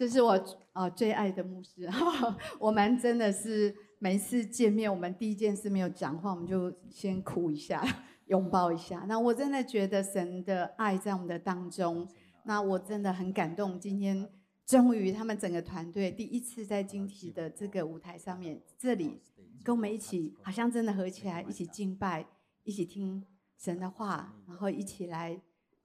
[0.00, 0.42] 这是我
[0.72, 1.86] 呃最爱的牧师，
[2.58, 7.84] 我们真的是每次见面，我们第一件事没有讲话，我们就先哭一下，
[8.28, 9.04] 拥抱一下。
[9.06, 12.08] 那我真的觉得神的爱在我们的当中，
[12.44, 13.78] 那我真的很感动。
[13.78, 14.26] 今天
[14.64, 19.20] 终于他们整个团队第一次在晶体的这个舞台上面，这里
[19.62, 22.26] 跟我们一起，好像真的合起来，一起敬拜，
[22.64, 23.22] 一起听
[23.58, 25.38] 神的话，然后一起来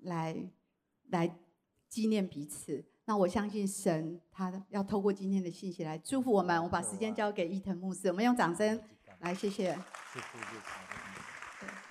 [0.03, 0.49] 来
[1.09, 1.37] 来
[1.89, 2.85] 纪念彼此。
[3.06, 6.62] 那我相信神，他要透过今天的信息来祝福我们。
[6.62, 8.80] 我把时间交给伊藤牧师，我们用掌声
[9.20, 9.76] 来谢谢。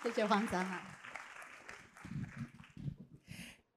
[0.04, 0.78] 谢谢黄长老。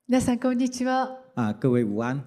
[0.08, 1.16] 皆さんこんにちは。
[1.34, 2.24] 啊，各位午安。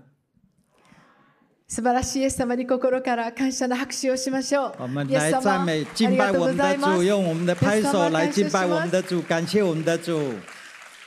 [1.67, 4.75] 素晴らしいイエス様に心から感謝の拍手をしましょう。
[4.79, 10.33] 我们来赞美、敬拜我们的主，用我们的拍手来敬拜我们的主，感谢我们的主。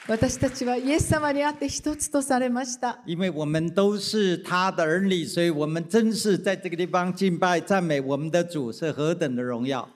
[0.05, 2.99] 私たちはイエス様にあって一つとされました。
[3.05, 9.87] 因为我们都是他的儿女，所以我们真是在这个地方敬拜、赞美我们的主，是何等的荣耀！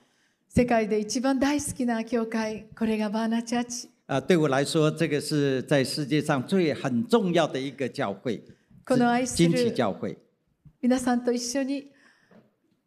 [0.47, 3.89] 世界で一番大好きな教会、これがバーナチャーチ。
[4.05, 8.41] 啊，对我来说，这个是在世界上最很重要的一个教会，
[9.25, 10.17] 惊奇教会。
[10.81, 11.91] 皆さんと一緒に。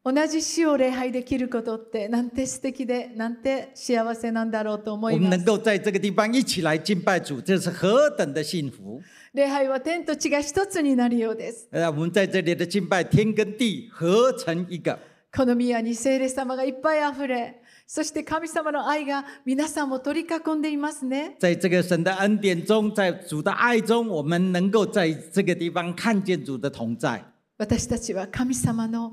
[0.02, 5.24] 同じ死を礼拝できることってなんて素敵でなんて幸せなんだろうと思います。
[5.24, 9.02] 我们能够在这个地方一起来敬拜主，这是何等的幸福！
[9.34, 11.68] 礼拝は天と地が一つになるようです。
[11.70, 14.98] 我们在这里的敬拜，天跟地合成一个。
[15.36, 21.36] この宮に聖霊様がいっぱいあふれ、そして神様の愛が皆さんも取り囲んでいますね。
[21.38, 27.22] 在这个神的恩典中，在主的爱中，我们能够在这个地方看见主的同在。
[27.58, 29.12] 私たちは神様の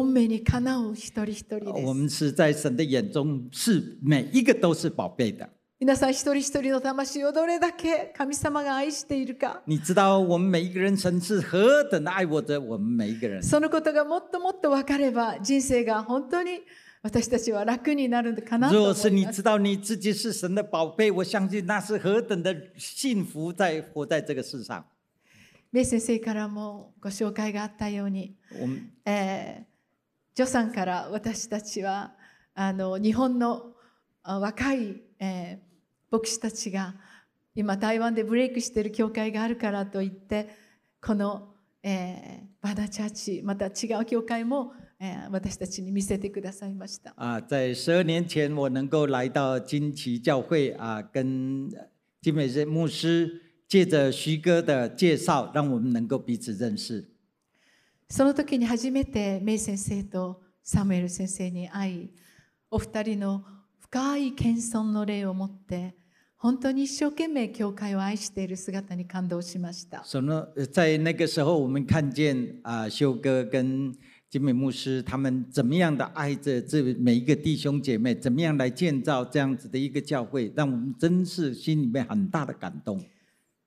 [0.00, 1.70] 恩美にかなう一人一人です。
[1.86, 5.48] 我们是在神的眼中是每一个都是宝贝的。
[5.80, 9.62] 皆さん一人一人の魂をどれだけ神様が愛しているか。
[9.66, 13.42] 你知道我们每一个人神是何等的爱我着我们每一个人。
[13.42, 16.62] そのことがもっともっと分かれば人生が本当に
[17.02, 19.08] 私たちは楽になるかなと思います。
[19.08, 24.82] 若是你知道你自己是神的宝贝，我相信那是何等的幸福在活在这个世上。
[25.70, 28.36] メイ先生からもご紹介があったように、
[29.04, 29.73] えー
[30.34, 32.12] ジョさんから私たちは
[32.54, 33.72] あの日本の
[34.24, 36.96] 若い、えー、牧師たちが
[37.54, 40.48] 今台湾でブレイクしている教会があるからといって
[41.00, 47.14] この、えー、バダチャーチまた違う教会も、えー、私たちに見せてくださいました。
[47.16, 51.70] 啊，在十二年前我能够来到金旗教会啊，跟
[52.20, 57.13] 金美仁牧师借着徐哥的介绍，让我们能够彼此认识。
[58.16, 62.10] その時に初めてメイ先生とサムエル先生に会い
[62.70, 63.42] お二人の
[63.80, 65.96] 深い謙遜の霊を持って
[66.36, 70.04] 本当に一生懸命教会を愛している姿に感動しました。
[70.04, 73.92] その在那个时候，我们看见啊，修哥跟
[74.30, 83.00] 金美牧师他们怎么样的爱着这每一个弟兄姐妹，怎么样来建造这样子的一个教会，让我们真是心里面很大的感动。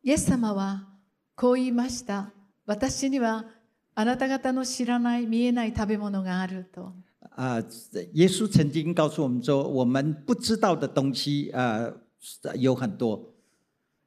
[0.04, 0.88] イエス様は
[1.36, 2.32] こう言いました。
[2.66, 3.44] 私には
[4.00, 6.94] あなた方の知らない見えない食べ物があると。
[7.36, 7.64] 啊，
[8.14, 11.92] 耶稣曾经告诉我们说，我们不知道的东西啊
[12.54, 13.34] 有很多。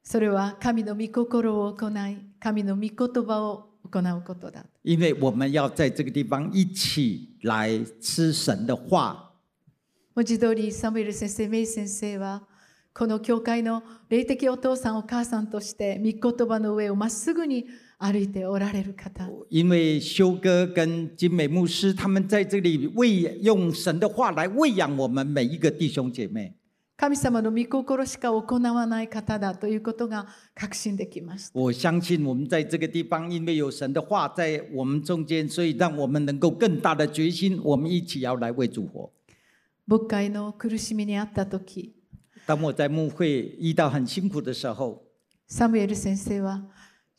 [0.04, 4.64] それは神の御心を行い、神の御言葉を行うことだ。
[4.82, 9.32] 因为我们要在这个地方一起来吃神的话。
[10.14, 12.44] 文字通りサムエル先生、メイ先生は
[12.94, 17.66] この教会の霊的お父さんお母さんとして御言葉の上をまっすぐに
[18.02, 19.28] 歩いておられる方。
[19.50, 26.54] 因为修哥跟金美牧师他们在这里喂用神的话来喂养我们每一个弟兄姐妹。
[26.96, 31.60] 神様の御心しか行わない方だということが確信できました。
[31.60, 39.12] 我相信我们在这个地方，因为有神的话在我们中间，所以让我们能够更大的决心，我们一起要来为主活。
[39.86, 41.92] 牧会の苦しみにあった時、
[42.46, 45.02] 当我在牧会遇到很辛苦的时候，
[45.48, 46.62] サムエル先生は。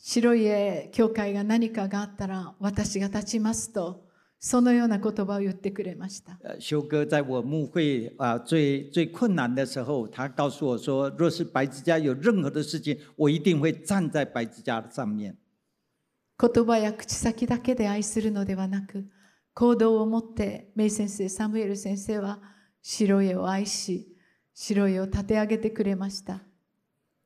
[0.04, 4.10] 白い家教会が何かがあったら私が立ちますと
[4.40, 6.40] そのような言葉を言ってくれました。
[6.60, 15.38] 修哥在我牧会啊最最困难的时候，他告诉我说，若是白之家有任何的事情，我一定会站在白之家上面。
[16.40, 19.06] 言葉や口先だけで愛するのではなく、
[19.54, 22.40] 行動を持ってメイ先生、サムエル先生は
[22.82, 24.18] 白家を愛し、
[24.56, 26.42] 白家を立て上げてくれました。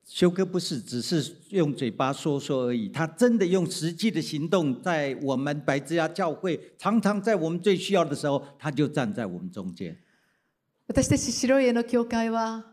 [0.05, 9.97] 修哥不是只是用嘴巴说说而已，他真的用实际的行动，在我们白之家教会，常常在我们最需要的时候，他就站在我们中间。
[10.89, 12.65] 私たち白家の教会は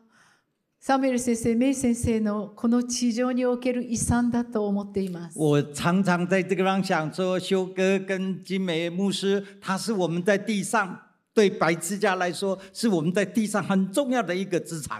[0.79, 5.37] サムエル先生、メイ先生のこの地上における遺産だと思っています。
[5.37, 10.99] 我常常在这个地方想说，修哥跟金梅牧师，他是我们在地上
[11.35, 14.99] 对白之家来说，是我们在地上很重要的一个资产。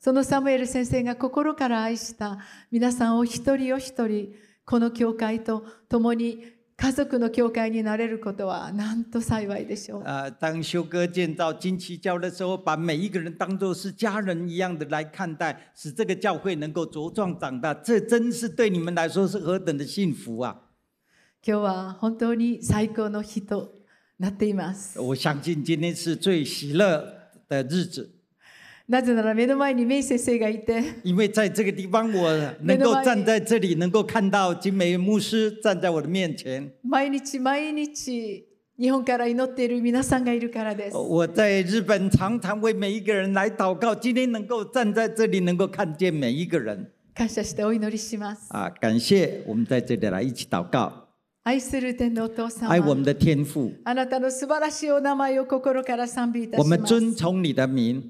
[0.00, 2.38] そのサムエル先生が心から愛した
[2.70, 4.32] 皆さんを一人お一人、
[4.64, 6.42] この教会と共に
[6.74, 10.02] 家族の教会になれることはなんと幸いでしょう。
[10.04, 20.56] 呃，当修哥建造金旗教的时候，把每一个人当作是家人一样的来看待，使这个教会能够茁壮长大，这真是对你们来说是何等的幸福啊！
[21.42, 23.74] 今日は本当に最高の日と
[24.18, 24.98] なっています。
[24.98, 27.04] 我相信今天是最喜乐
[27.46, 28.19] 的日子，
[28.90, 36.68] なぜなら目の前にメイ先生がいて、因为在这个地方，我能够站在这里，能够看到金梅牧师站在我的面前。
[36.82, 38.42] 毎日毎日
[38.76, 40.96] 日本から祈っている皆さんがいるからです。
[40.96, 48.52] 我在日本常常为每一个人来祷告，今天能够站在这里，能够看见每一个人感謝してお祈りします。
[48.52, 48.68] 啊！
[48.80, 50.90] 感谢我们在这里来一起祷告，
[51.44, 56.88] 愛する天のお父様爱我们，的天父，あなたの素晴らしいお名前を心から賛美いた我们します。
[56.88, 58.02] 尊崇你的名，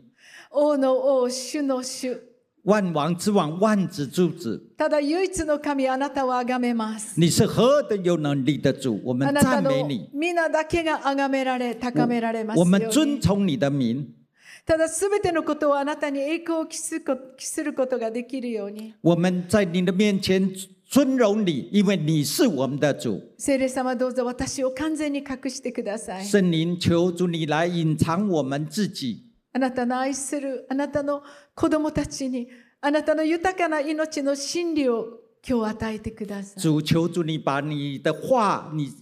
[0.52, 2.20] 王の王、主の主、
[2.64, 7.14] 万王之王，万子之子，ただ唯一の神、あなたを崇めます。
[7.17, 14.06] 你是何等有能力的主，我あ们赞美你，皆だけが崇められ、高められますよう我们に尊崇你的名，
[14.67, 18.94] ただすべてのことをあなたに栄光を期することができるように。
[19.03, 20.50] 我们在你的面前
[20.91, 23.23] 尊荣你，因为你是我们的主。
[23.38, 26.25] 聖霊様どうぞ私を完全に隠してください。
[26.25, 31.23] 圣灵，求主你来隐藏我们自己，あなたの愛するあなたの
[31.55, 32.49] 子供たちに
[32.81, 36.61] あなたの豊かな命の真理を今日与えてください。
[36.61, 38.93] 主求主你把你的话，你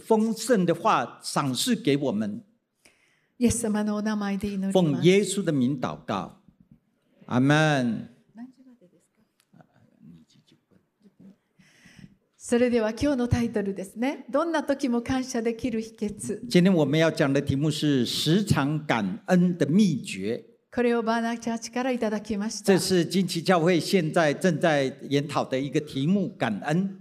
[0.00, 2.42] 丰盛的话赏赐给我们，
[3.38, 5.06] イエス様のお名前で祈り奉ます。
[5.06, 6.30] 耶稣的名祷告，
[7.26, 8.13] 阿门。
[12.46, 14.26] それでは今日のタイトルですね。
[14.28, 16.46] どんな時も感謝できる秘訣。
[16.46, 20.44] 今天我们要讲的题目是时常感恩的秘诀。
[20.70, 22.78] これをバーナーチャーチからいただきました这。
[22.78, 26.98] 是金旗教会现在正在研讨的一个题目——感恩。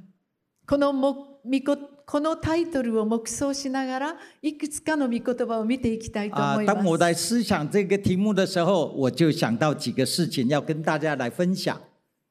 [0.65, 6.97] このもみここのタイトルを黙想しながらいくつかの御言葉を見ていきたいと啊、思い当我ます。
[6.99, 11.77] 在思想这个题目的时候，我就想到几个事情要跟大家来分享。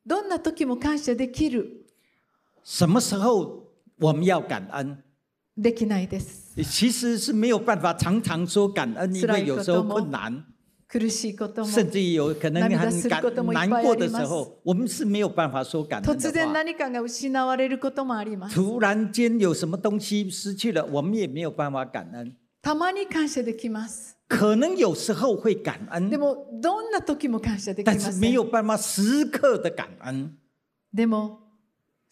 [0.07, 1.82] どんな時も感謝できる
[2.64, 4.98] 什么时候我们要感恩？
[5.58, 6.54] できないです。
[6.64, 10.44] 其实是没有办法常常说感恩，因为有时候困难，
[10.88, 16.54] 苦しいことも甚至有可能涙很感することもいっ难ぱい过的时あります候，我们是没有办法说感恩突然的话。
[16.54, 18.56] 何かが失われることもあります。
[18.56, 22.36] 突然间有什么东西失去了，我们也没有办法感恩。
[22.62, 24.16] たまに感謝できます。
[24.28, 28.20] 可能有时候会感恩で，もどんな時も感謝できま但是せん。
[28.20, 30.38] 没有办法时刻的感恩。
[30.94, 31.41] でも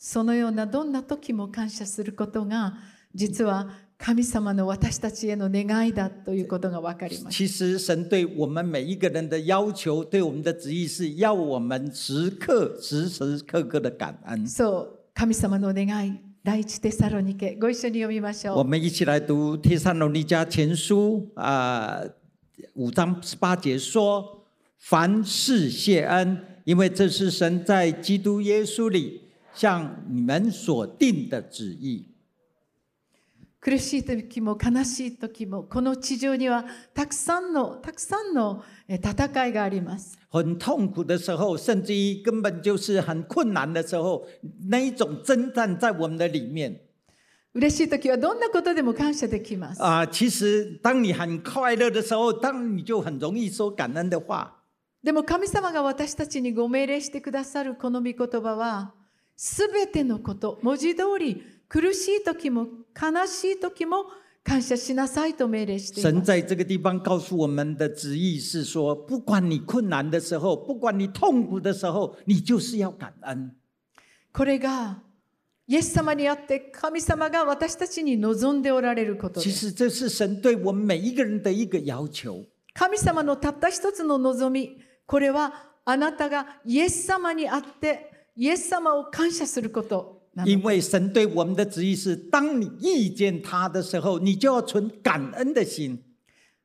[0.02, 2.72] そのようなどんな時も感謝することが
[3.14, 3.68] 実は
[3.98, 7.36] 神様の私たちへの願いだということが分かります。
[7.36, 14.48] 其实神对我们每一个人的要求，对我们的旨意是要我们时刻、时时刻刻的感恩。
[14.48, 18.56] そう、神様の願い、第一テサロニケ、ご一緒に読みましょう。
[18.56, 22.02] 我们一起来读《帖撒罗尼迦前书》啊、
[22.72, 24.46] 五章十八节说
[24.80, 29.20] ：“凡事谢恩，因为这是神在基督耶稣里
[29.60, 32.06] 向你们所定的旨意。”
[33.60, 36.64] 苦しい時も悲しい時もこの地上には
[36.94, 40.18] たくさんのたくさんの戦いがあります。
[40.30, 44.26] 很痛苦的时候，甚至于根本就是很困难的时候，
[44.70, 46.80] 那一种征战在我们的里面
[47.52, 49.82] 嬉しい時はどんなことでも感謝できます。
[49.82, 54.56] 啊、其实，当你很快乐的时候，当你就很容易说感恩的话。
[55.02, 58.94] でも神様が私たちにご命令してくださるこの御言葉は
[59.42, 64.04] すべてのこと文字通り苦しい時も悲しい時も
[64.44, 66.26] 感謝しなさいと命令してい神ます。
[66.26, 73.56] 在这个地方告诉我们的旨意是说，不管你困难的时候，不管你痛苦的时候，你就是要感恩。
[74.34, 74.98] これが
[75.66, 79.48] イエス様にあって神様が私たちに望んでおられることです。
[79.48, 82.44] 其实这是神对我们每一个人的一个要求。
[82.74, 88.09] 神様のたった一つの望み、これはあなたがイエス様にあって
[88.40, 96.02] イエス様を感謝すること因为神对我们的旨意是，当你遇见他的时候，你就要存感恩的心。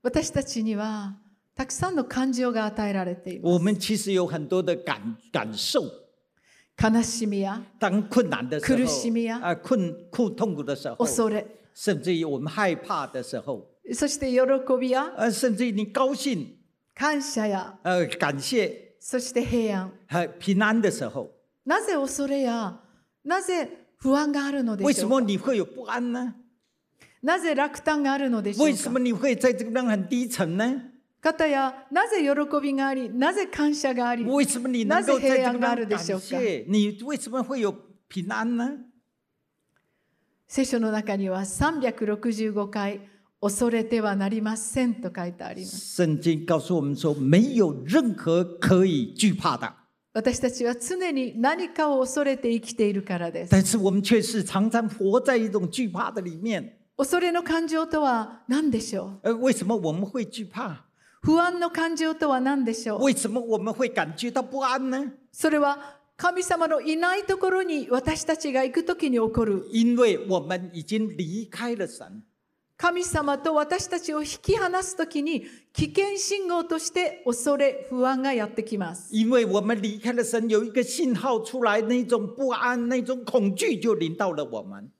[0.01, 1.17] 私たちには
[1.53, 3.53] たくさんの感情が与えられています。
[3.53, 5.83] 我们其实有很多的感感受，
[6.77, 16.55] 悲しみや当困難的時苦しみや候，啊，困苦痛苦的時候，恐れ、甚至于我们害怕的时候，そして喜びや呃，甚至于你高兴，
[16.93, 19.91] 感謝や呃，感谢，そして平安。
[20.07, 21.31] 和平安的时候，
[21.65, 22.79] なぜ恐れや、
[23.23, 25.25] なぜ不安があるので为什么しょうか？
[25.25, 26.35] 你会有不安呢？
[27.23, 28.71] なぜ落胆があるのでしょうか？
[28.71, 30.91] 为什么你会在这个地方很低沉呢？
[31.21, 34.97] 方や、なぜ喜びがあり、なぜ感謝があり、为什么你が
[35.71, 36.29] あるでしょうか？
[36.29, 36.65] 感谢？
[36.67, 37.73] 你为什么会有
[38.07, 38.77] 平安呢？
[40.47, 43.01] 聖書の中には365回、
[43.41, 45.95] 恐れてはなりませんと書いてあります。
[45.95, 49.73] 圣经告诉我们说，没有任何可以惧怕的，
[50.15, 53.51] 私たちは常に何かを恐れて生きているからです。
[53.51, 56.77] 但是我们却是常常活在一种惧怕的里面。
[56.95, 59.29] 恐れの感情とは何でしょう？
[59.29, 60.85] 呃，为什么我们会惧怕？
[61.21, 63.03] 不安の感情とは何でしょう？
[63.03, 65.11] 为什么我们会感觉到不安呢？
[65.33, 72.23] それは神様のいないところに私たちが行くときに起こる因为我们已经离开了神。
[72.77, 79.15] 神様と私たちを引き離すときに危険信号として恐れ不安がやってきます。
[79.15, 84.91] 因为我们离开了神，有一个信号出来，那种不安、那种恐惧就临到了我们。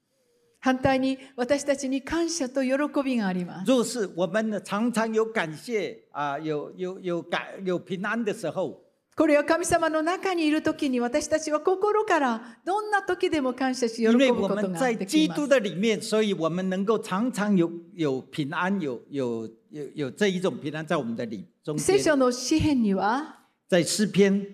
[0.62, 3.70] 反対に私たちに感謝と喜びがあります。
[3.70, 8.84] 若是我们呢常常有感谢啊、有有有感有平安的时候，
[9.17, 15.48] これは神様の中にいるときに私たちは心からどんな時でも感謝し喜ぶことができます基督。
[15.48, 22.13] 的里面，所以我们能够常常有有平安，有有有有这一种平安在我们的里中聖间。
[22.13, 24.45] 書の詩篇には在诗篇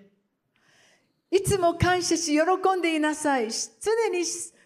[1.32, 2.42] いつも感謝し喜
[2.78, 3.48] んでいなさい。
[3.50, 4.24] 常に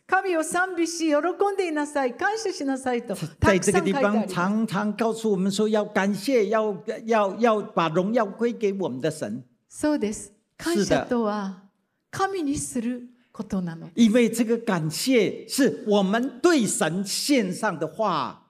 [0.08, 2.16] 神を賛美し喜んでいなさい。
[2.16, 4.28] 感謝しなさいとた在这个地方。
[4.28, 6.76] 常常告诉我们说，要感谢，要
[7.06, 9.44] 要要把荣耀归给我们的神，
[9.78, 10.32] そうです。
[10.58, 11.64] 感謝とは
[12.10, 13.90] 神にすることなの。
[13.96, 18.42] 因为这个感谢是我们对神献上的话。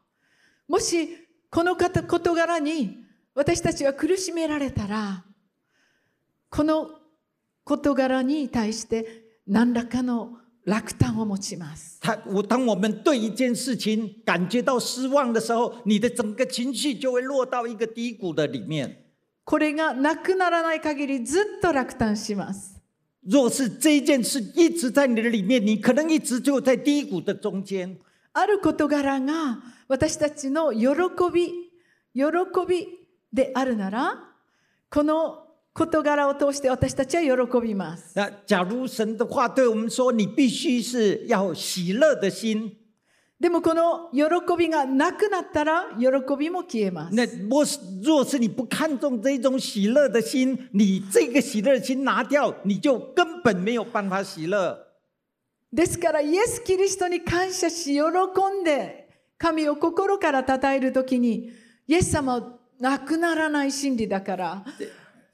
[0.67, 1.09] もし
[1.49, 3.03] この方事柄に
[3.33, 5.25] 私たちは苦しめられたら、
[6.51, 6.91] この
[7.63, 11.99] 事柄に対して何らかの落胆を持ちます。
[12.01, 19.04] 他我当我们对一件事情感觉到失望的时候，你的整个情绪就会落到一个低谷的里面。
[19.45, 22.81] これがなくならない限りずっと落胆します。
[23.27, 27.97] 若是这一件事一直在你的里面，你可能一直就在低谷的中间。
[28.33, 30.87] ある事柄が私たちの喜
[31.33, 31.71] び、
[32.13, 32.23] 喜
[32.67, 32.87] び
[33.31, 34.19] であるなら、
[34.89, 38.13] この事柄を通して私たちは喜びます。
[38.15, 42.77] 那假如神的话对我们说，你必须是要喜乐的心，
[43.37, 44.23] でもこの喜
[44.57, 47.15] びがなくなったら喜びも消えます。
[47.15, 47.65] 那若
[48.01, 54.77] 若是你不看重这种喜乐的心，你这个喜乐的心拿掉，你就根本没有办法喜乐。
[55.73, 61.51] ですからイエス・キリストに感謝し喜んで神を心から称えるときに
[61.87, 64.65] イエス様はなくならない真理だから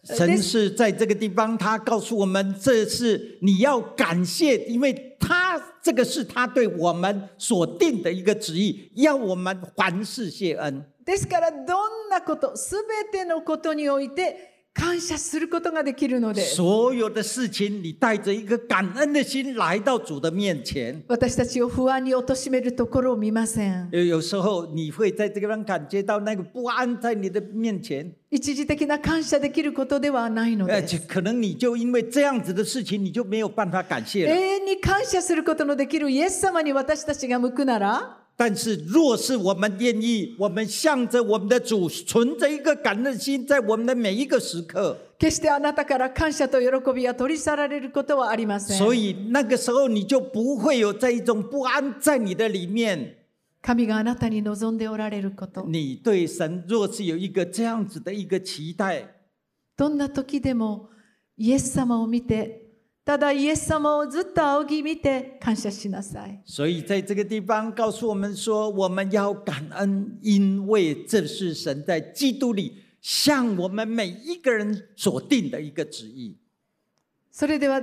[0.05, 10.85] 神是在这个地方，他告诉我们，这是你要感谢，因为他这个是他对我们所定的一个旨意，要我们凡事谢恩。
[11.05, 12.77] ですからどんなことす
[13.13, 21.04] べてのことにおいて 感謝することができるのです所有的事情，你带着一个感恩的心来到主的面前。
[21.08, 34.34] 私たちを不安に貶めるところを見ません有有时候你会在这个地方感觉到那个不安在你的面前，一時的な感謝できることではないのです可能你就因为这样子的事情，你就没有办法感谢了。
[34.34, 48.78] 永遠に感謝することのできるイエス様に私たちが向くなら但是，若是我们愿意，我们向着我们的主，存着一个感恩心，在我们的每一个时刻，決してあなたから感謝と喜びは取り去られることはありません。
[48.80, 53.16] 所以那个时候你就不会有这一种不安在你的里面。
[53.62, 55.64] 神があなたに望んでおられること。
[55.68, 59.06] 你对神若是有一个这样子的一个期待，
[59.78, 60.90] どんな時でも
[61.38, 62.71] イエス様を見て、
[63.04, 66.40] ただイエス様をずっと仰ぎ見て感謝しなさい。
[66.46, 76.38] 所以在这个地方告诉我们说，我们要感恩，因为这是神在基督里向我们每一个人所定的一个旨意。
[77.32, 77.82] それでは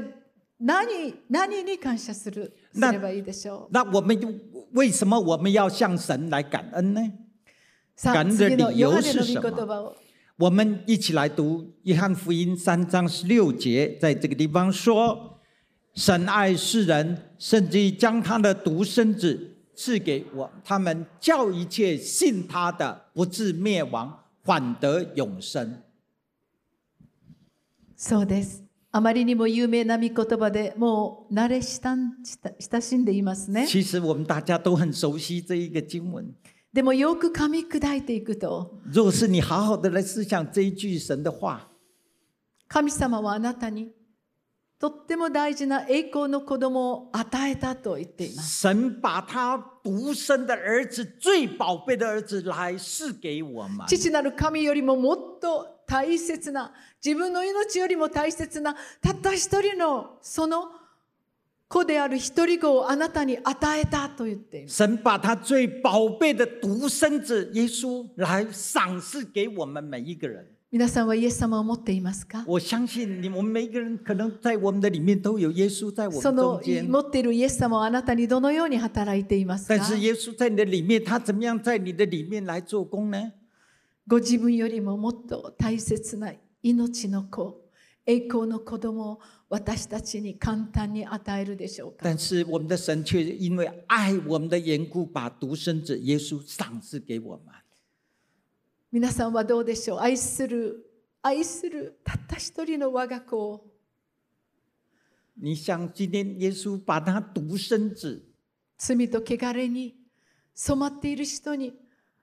[0.60, 3.68] 何何に感謝するすなればいいでしょう？
[3.72, 4.32] 那我们就
[4.72, 7.00] 为什么我们要向神来感恩呢？
[8.00, 9.96] 感恩的理由是什么？
[10.37, 15.37] 我们一起来读约翰福音三章十六节，在这个地方说：“
[15.93, 24.11] 神爱世人，甚至于将他的独生子赐给我，他们叫一切信他的不至灭亡，
[24.43, 25.83] 反得永生。
[27.95, 28.63] そうです。
[28.91, 31.97] あまりにも有名な御言葉でもう慣れ親
[32.59, 33.65] 親しんでいますね。
[33.65, 36.33] 其实我们大家都很熟悉这一个经文。
[36.72, 41.68] でもよく噛み砕いていくと、若是你好好的来思想这一句神的话，
[42.68, 43.90] 神様はあなたに
[44.78, 48.62] とっても大事な栄光の子供を与えたと言っています。
[48.62, 53.86] 神把他独生的儿子、最宝贝的儿子来赐给我们。
[53.88, 56.72] 父なる神よりももっと大切な、
[57.04, 60.68] 自分の命よりも大切な、たった一人のその
[61.68, 64.78] 子である一人子をあなたに与えたと言っています。
[64.78, 70.46] 神把他最宝贝的独生子耶稣来赏赐给我们每一个人。
[70.70, 72.44] 皆さんはイエス様を持っていますか？
[72.46, 76.86] 我相信你们每一个人可能在我们的里面都有耶稣在我们その中间。
[76.90, 79.76] 持っているイエス様はあなたにどのように働いていますか？
[79.76, 83.32] 但是耶稣在你的里面，他怎么样在你的里面来做工呢？
[84.06, 86.32] ご自分よりももっと大切な
[86.62, 87.62] 命の子、
[88.04, 92.00] 栄光の子供を私たちに簡単に与えるでしょうか？
[92.02, 97.54] 但是我们的神却因为爱我们的缘故，把独生子耶稣赏赐给我们。
[98.90, 100.00] 皆さんはどうでしょう？
[100.00, 100.84] 愛する、
[101.22, 103.64] 愛するたった一人の我が子を
[105.40, 108.22] 你想，今天耶稣把他独生子
[108.76, 109.94] 罪と汚れに
[110.54, 111.72] 染まっている人に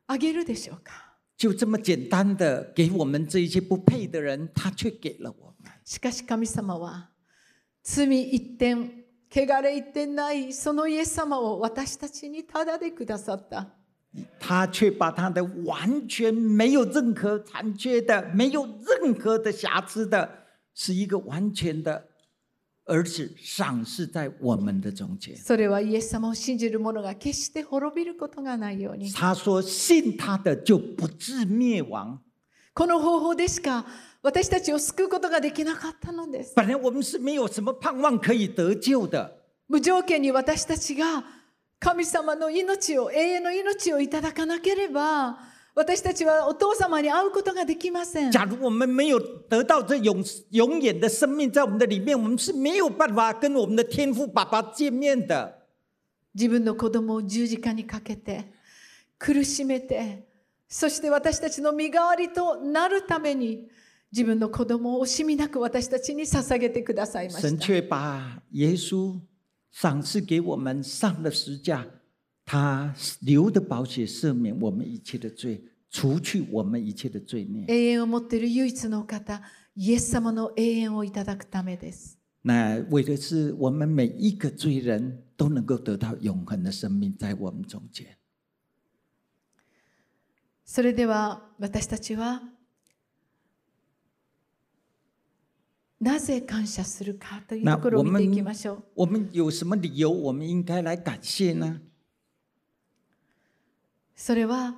[0.05, 1.15] あげるでしょうか？
[1.37, 5.71] 就这么简单的给我们这一些不配的人，他却给了我们。
[5.83, 7.09] しかし神様は
[7.87, 13.67] 罪一点、汚れ一点ないそのイエス様を私たちにただでくださった。
[14.39, 20.27] 他却把他的完全没有任何残缺的、没有任何的瑕疵的，
[20.73, 22.07] 是一个完全的
[22.85, 25.35] 儿子赏赐在我们的中间。
[25.35, 29.11] それはイエス様を信じる者が決して滅びることがないように。
[29.11, 32.19] 他说：“信他的就不至灭亡。
[32.75, 33.85] この方法でしか
[34.21, 36.53] 私たちを救うことができなかったのです。
[36.57, 39.31] 本来我们是没有什么盼望可以得救的，
[39.69, 41.23] 無条件に私たちが
[41.79, 45.37] 神様の命を、永遠の命をいただかなければ、
[45.73, 48.31] 私たちはお父様に会うことができません。
[48.31, 55.65] 假如我们没有得到这永永远的生命在我们的里面，我们是没有办法跟我们的天父爸爸见面的。
[56.35, 58.51] 自分の子供を十字架にかけて、
[59.17, 60.27] 苦しめて、
[60.77, 63.69] そして私たちの身代わりとなるために、
[64.11, 67.47] 自分の子供を惜しみなく私たちに捧げてくださいました。
[67.47, 69.17] 神却把耶稣
[69.71, 71.87] 赏赐给我们，上了十架，
[72.45, 77.65] 他流的宝血赦免我们一切的罪，除去我们一切的罪孽。
[77.67, 79.41] 永遠を持っている唯一のお方、
[79.77, 82.19] イエス様の永遠をいただくためです。
[82.41, 88.17] 那为的是我们每一个罪人都能够得到永恒的生命在我们中间。
[90.65, 92.41] それでは私たちは
[96.01, 98.83] なぜ感謝するかというところを見ていきましょう。
[98.95, 101.79] 我们有什么理由我们应该来感谢呢？
[104.15, 104.75] それは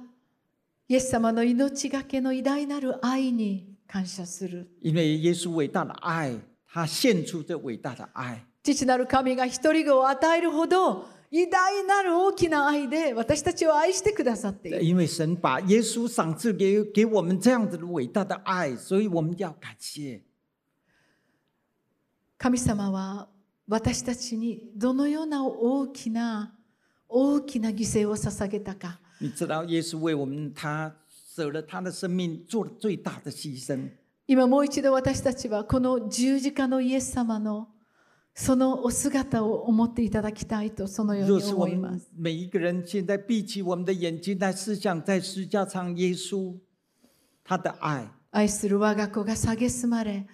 [0.88, 4.70] イエス様の命がけの偉大なる愛に感謝する。
[4.82, 8.46] 因为耶稣伟大的爱，他献出这伟大的爱。
[8.64, 14.82] 父なる神が一人子を与えるほど偉大なる大きな愛で私たちを愛してくださっている。
[14.82, 20.22] 因为神把耶稣赏赐给给我们这样子的伟大的爱，所以我们要感谢。
[22.38, 23.28] 神様は
[23.68, 26.54] 私たちにどのような大きな
[27.10, 29.00] 大きな犠牲を捧げたか。
[29.20, 30.96] 你知道，耶稣为我们，他
[31.36, 33.90] 舍了他的生命，做了最大的牺牲。
[34.28, 37.68] 今もう一度私たちはこの十字架のイエス様の
[38.40, 42.08] そのお姿を思っていただきたいとそのように思います。
[42.14, 46.56] 们每一个人现在闭起我们的眼睛来思想，在十字架上耶稣
[47.44, 50.28] 他的爱，愛する我が子が蔑まれ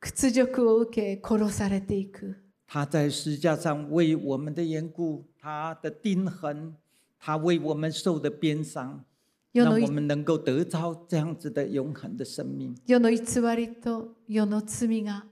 [0.00, 2.36] 屈辱を受け殺されていく。
[2.66, 6.72] 他在十字架上为我们的缘故，他的钉痕，
[7.20, 9.04] 他为我们受的鞭伤，
[9.52, 12.74] 让我们能够得着这样子的永恒的生命。
[12.86, 15.26] 世の偽りと世の罪が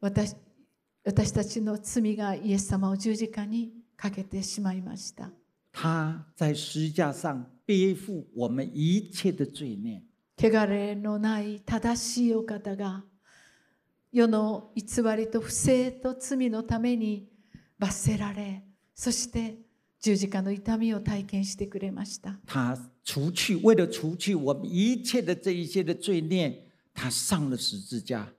[0.00, 0.34] 私
[1.04, 5.30] 私たちの罪がイエス様を十字架にかけてしまいました。
[5.72, 10.02] 他在十字架上背负我们一切的罪孽。
[10.36, 13.04] 汚れのない正しいお方が
[14.12, 17.28] 世の偽りと不正と罪のために
[17.78, 18.62] 罰せられ
[18.94, 19.56] そして
[20.00, 26.54] 十字架の痛みを体験してくれました他除去，为了除去我们一切的这一些的罪孽，
[26.94, 28.32] 他上了十字架。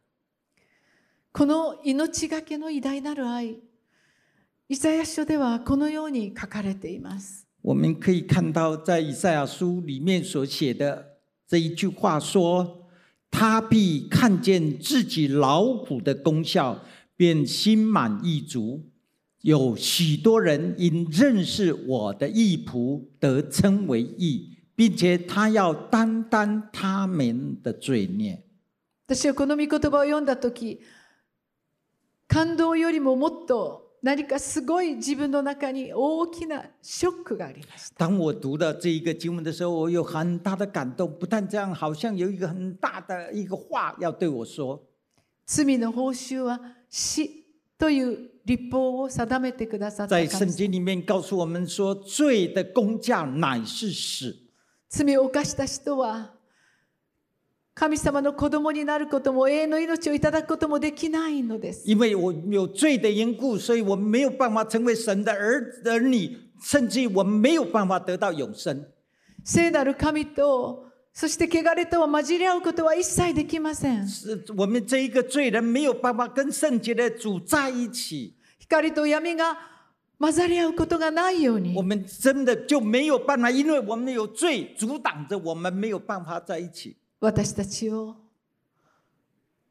[1.36, 3.58] この命がけの偉大なる愛
[4.70, 11.18] イザヤ書ではこのように書かれています我们可以看到，在以赛亚书里面所写的
[11.48, 12.88] 这一句话说
[13.32, 16.78] ：“他必看见自己劳苦的功效，
[17.18, 18.84] 便心满意足。
[19.42, 28.44] 有许多人因认识我的义仆，得称为义，并且他要担当他们的罪孽。”
[29.08, 30.80] 私はこの御言葉を読んだ時
[32.34, 38.08] 感動よりももっと何かすごい自分の中に大きなショックがありました。
[38.08, 41.08] 当我读到这一个经文的时候，我有很大的感动。
[41.20, 44.82] 不但这样，好像有一个很大的一个话要对我说。
[45.46, 47.46] 罪の報酬は死
[47.78, 54.36] という立法を定めてくださった在圣经里面告诉我们说，罪的工价乃是死。
[54.90, 56.32] 罪を犯した人は
[57.76, 61.84] 神様の子供になることも永遠の命をいただくこともできないのです。
[61.86, 68.86] 因为我有罪的缘故，所以我没有办法成为神的儿儿女，甚至我没有办法得到永生。
[69.44, 74.08] 聖なる神とそして汚れとは混じり合うことは一切できません。
[74.08, 78.36] 是我们这一个罪人没有办法跟圣洁的主在一起。
[78.70, 79.58] 光と闇が
[80.20, 81.82] 混ざり合うことがないように我。
[81.82, 86.98] 们真的就没有办法，因为我们有罪阻挡着我们没有办法在一起。
[87.24, 88.18] 私たちを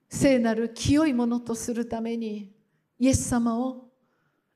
[0.08, 2.50] 聖なる清いものとするために
[2.98, 3.90] イエス様を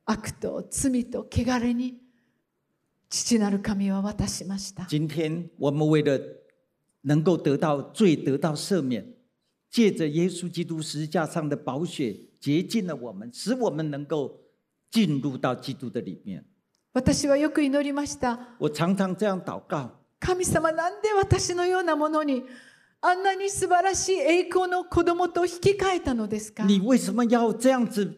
[0.07, 1.99] 悪と罪と汚れに
[3.11, 4.87] 父なる神は渡しました。
[4.89, 6.19] 今天我们为了
[7.03, 9.05] 能够得到罪得到赦免，
[9.71, 14.41] 借着耶稣基督十字架上的宝血洁净了我们，使我们能够
[14.91, 16.47] 进入到基督的里面。
[16.95, 18.57] 私はよく祈りました。
[18.59, 22.43] 我常常这样祷告：神様なんで私のようなものに
[23.09, 26.67] あんなに素晴らしい栄光の子供と引き換えたのですか？
[26.67, 28.13] 你为什么要这样子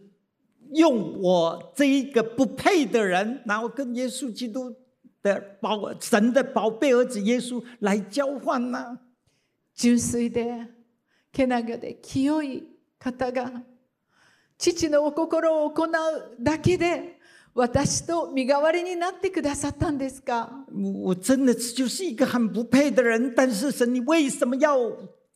[0.72, 4.74] 用我这一个不配的人，然后跟耶稣基督
[5.22, 8.98] 的宝神的宝贝儿子耶稣来交换呢？
[9.74, 10.66] 純粋で
[11.30, 12.64] けなげで清い
[12.98, 13.62] 方が
[14.56, 15.90] 父のお心を行う
[16.40, 17.17] だけで
[17.58, 20.48] 私と身代わりになってくださったんですか？
[20.72, 24.78] 我我真的是就是一个很不配的人，但是神，你为什么要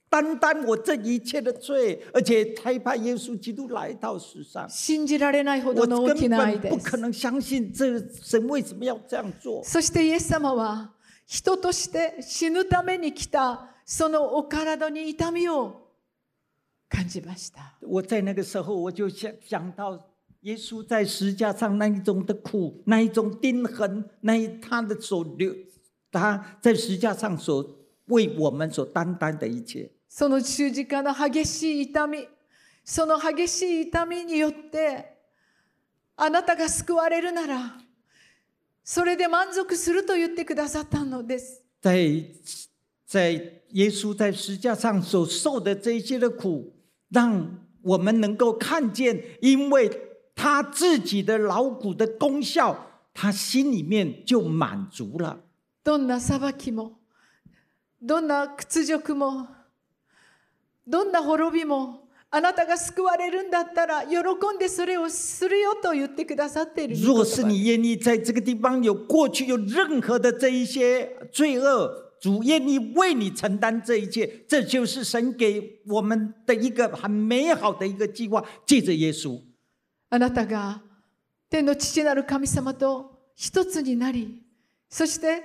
[0.09, 4.69] 担当我这一切的罪，而且差派耶稣基督来到世上？
[4.69, 9.65] 信じられないほ我どの大き根な愛です本不可能相信这神为什么要这样做。
[9.65, 10.93] そしてイエス様は
[11.27, 15.89] 人として死ぬために来たそのお体に痛みを
[16.89, 19.99] 感じました我在那个时候，我就想想到
[20.43, 25.55] 耶稣在十字架上那一种的苦，那一种钉痕，那一他的所流，
[26.11, 27.65] 他在十字架上所
[28.07, 29.91] 为我们所担当的一切。
[30.09, 32.29] その十字架の激しい痛み
[32.85, 35.17] その激しい痛みによって
[36.17, 37.79] あなたが救われるなら
[38.85, 42.27] それで満足すると言ってくださったのです在
[43.07, 46.75] 在耶稣在十字架上所受的这一些的苦，
[47.09, 49.91] 让我们能够看见，因为
[50.36, 52.76] 他自己的劳苦的功效，
[53.14, 55.40] 他心里面就满足了。
[55.84, 57.00] どんな裁きも
[58.02, 59.48] どんな屈辱も
[60.86, 64.18] どんな滅びもあなたが救われるんだったら喜
[64.54, 71.90] んでそれをするよと言ってくださっている御言若是葉你愿意在这个地方有过去有任何的这一些罪恶，
[72.20, 78.44] 主愿意为你承担这一切，这就是神给我们的一个很美好的一个计划。
[78.66, 79.42] 借着耶稣，
[80.13, 80.83] あなたが
[81.49, 84.43] 天の父なる神様と一つになり
[84.91, 85.43] そして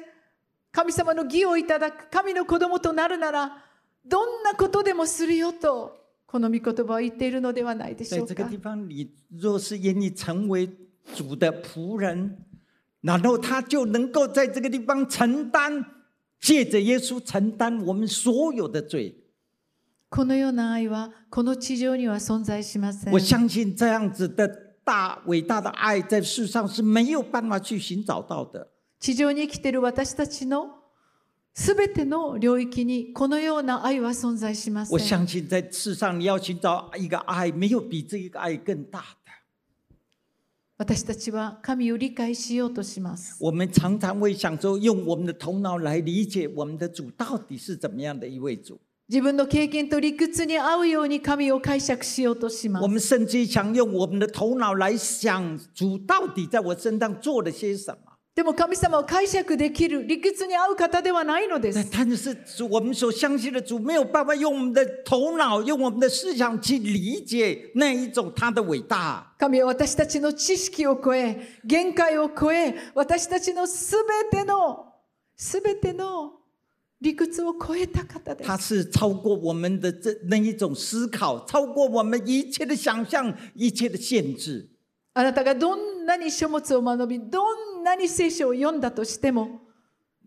[0.73, 3.63] 神様の義をいただく神の子供となるなら
[4.05, 9.09] どんなことでもするよとこの御言葉を言っているのではないでしょうか在这个地方，你
[9.41, 10.69] 若是愿意成为
[11.15, 12.35] 主的仆人，
[12.99, 15.85] 然后他就能够在这个地方承担，
[16.41, 19.15] 借着耶稣承担我们所有的罪。
[20.09, 24.47] このような愛はこの地上には存在しません我相信这样子的
[24.85, 28.71] 大伟大的爱，在世上是没有办法去寻找到的。
[28.99, 30.69] 地上に生きている私たちの
[31.53, 39.31] すべての領域にこのような愛は存在しませ我ん相信在世上，你要寻找一个愛，没有比这一个爱更大的。
[40.77, 48.79] 私たちは神を理解しようとします我们常常会想说，用我们的头脑来理解我们的主到底是怎么样的一位主。
[49.09, 58.17] 自分の経験と理屈に合うように神を解釈しようとしま我す们甚至想用我们的头脑来想主到底在我身上做了些什么。
[58.35, 69.25] でも神様を解釈できる理屈に合う方ではないのです但是主，我们所相信的主没有办法用我们的头脑、用我们的思想去理解那一种他的伟大。
[69.39, 73.95] 神は私たちの知識を超え限界を超え私たちのす
[74.31, 74.85] べての
[75.37, 76.33] すべての
[76.99, 84.69] 理屈を超えた方です他是超过我们的这那一种思考，超过我们一切的想象、一切的限制。
[85.13, 87.41] あなたがどんなに書物を学びど
[87.79, 89.61] んなに聖書を読んだとしても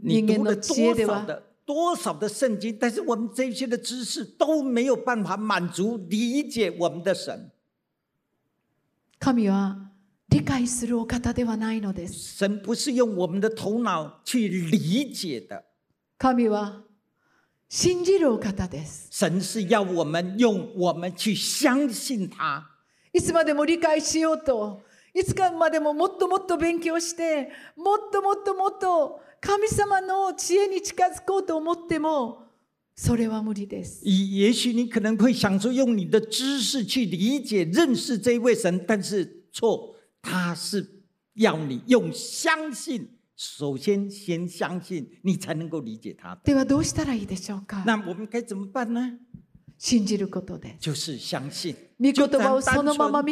[0.03, 7.51] 你人間の知恵では多少的圣经，但是我们这些的知识都没有办法满足理解我们的神。
[9.19, 9.91] 神は
[10.29, 12.39] 理解するお方ではないのです。
[12.39, 15.65] 神不是用我们的头脑去理解的。
[16.23, 16.83] 神は
[17.71, 19.09] 信じるお方です。
[19.11, 22.63] 神是要我们用我们去相信他。
[23.15, 24.83] いつまでも理解しようと、
[25.15, 32.43] いつかまでももっともっと勉強して、もっともっともっと神様の知恵に近づこうと思っても、
[32.95, 34.05] それは無理です。
[34.05, 40.87] 也许你可能会想说用你的知识去理解、认识这位神，但是错，他是
[41.33, 43.09] 要你用相信。
[43.43, 46.39] 首先先相信，你才能够理解他。
[46.45, 47.83] ではどうしたらいいでしょうか？
[47.87, 49.19] 那我们该怎么办呢？
[49.79, 50.81] 信じることです。
[50.81, 51.75] 就是相信。
[51.99, 53.25] 御言葉をそのまま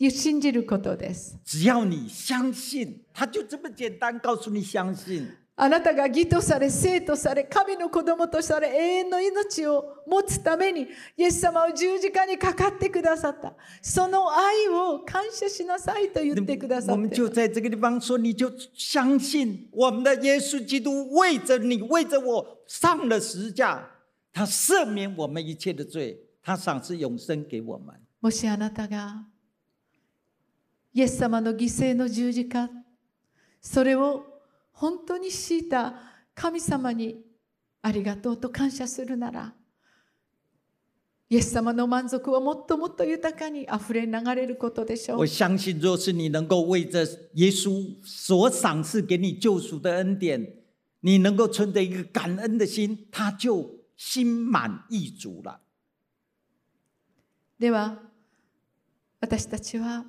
[0.00, 1.38] 信じることです。
[1.44, 5.28] 只要你相信，他就这么简单告诉你相信。
[5.54, 13.54] あなたが義とされ、生とされ、神の子供とされ、永遠の命を持つために、イエス様を十字架にかかってくださった。
[13.82, 16.92] その愛を感謝しなさいと言ってくださって。
[16.92, 23.86] 我们就在这个地方说，你就相信我们的耶稣基督为着你、为着我上了十字架，
[24.32, 27.94] 他赦免我们一切的罪，他赏赐永生给我们。
[28.22, 29.26] もしあなたが
[30.94, 32.70] イエス様の犠牲の十字架、
[33.60, 34.24] それを
[34.82, 35.94] 本当に強いた
[36.34, 37.22] 神様に
[37.82, 39.54] ありがとうと感謝するなら、
[41.28, 45.18] イエス様の満足はもっともっと豊かに溢れ流れることでしょう。
[45.20, 46.98] 我相信，若是你能够为着
[47.34, 50.52] 耶稣所赏赐给你救赎的恩典，
[50.98, 55.60] 你能够存着一个感恩的心，他就心满意足了。
[57.60, 58.00] では、
[59.20, 60.04] 私たちは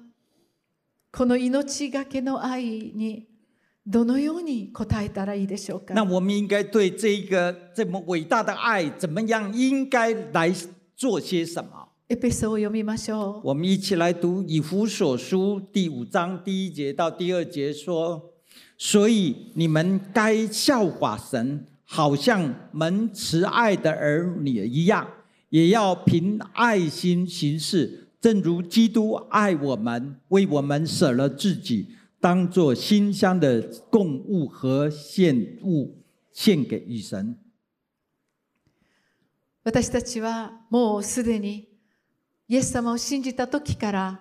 [1.11, 3.27] この命がけの愛に
[3.86, 5.94] どのように答えたらいいでしょうか。
[5.94, 10.54] 那我们应该对这一个这么伟大的爱，怎么样应该来
[10.94, 11.88] 做些什么？
[12.10, 13.40] エペソを読みましょう。
[13.44, 18.32] 我们一起来读以弗所书第五章第一节到第二节说：
[18.76, 25.06] 所以你们该效法神，好像门慈爱的儿女一样，
[25.48, 31.88] 也要凭爱心行事，正如基督爱我们，为我们舍了自己。
[32.22, 37.36] 当做馨香的供物和献物献给与神。
[39.64, 41.68] 私たちはもうすでに
[42.48, 44.20] イエス様を信じた時から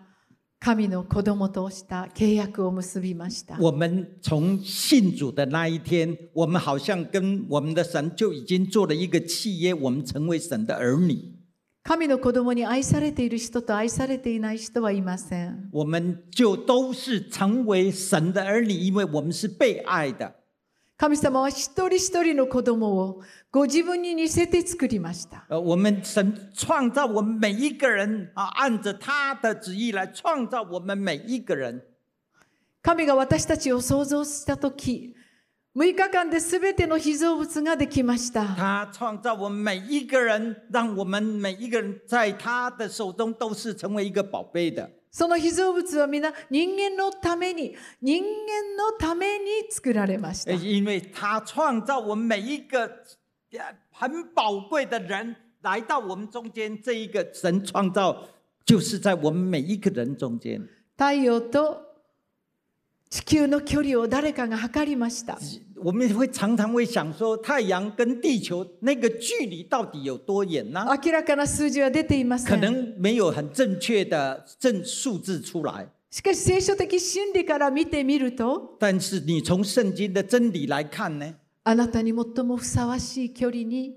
[0.60, 3.58] 神の子供とした契約を結びました。
[3.60, 11.36] 我们从信主的那一天，我们好像跟我们的神就已经做了一个契约，我们成为神的儿女。
[11.85, 15.69] 神の子供に愛されている人と愛されていない人はいません。
[15.73, 20.33] 我们就都是成为神的儿女，因为我们是被爱的。
[20.97, 25.45] 神様は一人一人の子供をご自分に似せて作りました。
[25.49, 31.83] 我们神创造我们每一个人啊，按着他的旨意来创造我们每一个人。
[32.81, 35.17] 神が私たちを創造したとき、
[35.75, 38.45] 6日間で全ての被造物ができました。
[38.45, 44.91] 他创造我们每一个人，让我们每一个人在他的手中都是成为一个宝贝的。
[45.11, 50.53] その被造物は皆人間のために、人間のために作られました。
[50.53, 52.91] 因为他创造我们每一个
[53.91, 58.29] 很宝贵的人来到我们中间，这一个神创造
[58.67, 60.69] 就是在我们每一个人中间。
[60.99, 61.79] 太陽と
[63.13, 65.39] 地球の距離を誰かが測りました。
[65.77, 70.87] 我们会常常会想说，太阳跟地球那个距离到底有多远呢？
[71.05, 72.49] 明らかな数字は出ていません。
[72.49, 75.87] 可能没有很正确的正数字出来。
[76.11, 81.35] しかし聖書的真理から見てみると、但是你从圣经的真理来看呢？
[81.65, 83.95] あなたに最もふさわしい距離に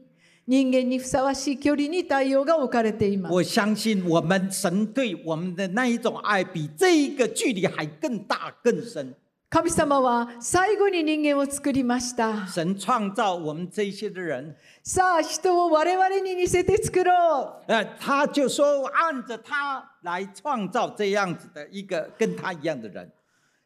[0.47, 3.33] 人間にふさわしい距離に太陽が置かれています。
[3.33, 9.15] 我相信我们神对我们的那一种爱，比这一个距离还更大更深。
[9.49, 12.45] 神様は最後に人間を作りました。
[12.53, 14.55] 神創造我们这些的人。
[14.83, 17.71] さあ、人を我々に似せて作ろう。
[17.71, 23.09] 呃，他就说按着他来创造这样子的一个跟他一样的人。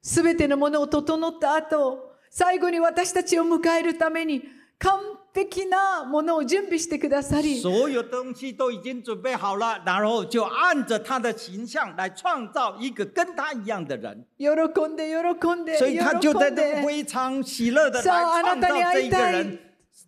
[0.01, 4.43] すべてのものを整った後、最後に私たちを迎えるために
[4.77, 4.97] 完
[5.33, 7.61] 璧なものを準備してくださり。
[7.61, 14.25] 所有东西都已经准备好了，然后就按着他的形象来创造一个跟他一样的人。
[14.37, 15.15] 喜んで喜
[15.55, 19.59] んで所以他就在这非常喜乐的来创造这一个人，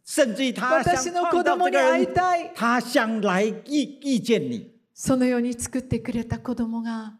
[0.05, 2.07] 甚至他想创造这个人，
[2.55, 4.71] 他想来遇遇见你。
[4.93, 7.13] そのように作ってくれた子供が。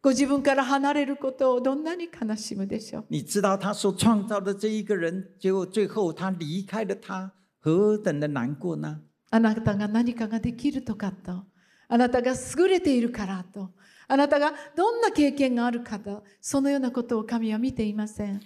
[0.00, 3.04] ご自分から離れることをどんなに悲しむでしょう？
[3.08, 9.00] 你知道他所创造的这一个人，结果最后他离开了他，何等的难过呢？
[9.30, 11.44] あなたが何かができるとかと、
[11.88, 13.70] あなたが優れているからと、
[14.06, 18.40] あなたがどんな経験があるかと、そのようなことを神は見ていません。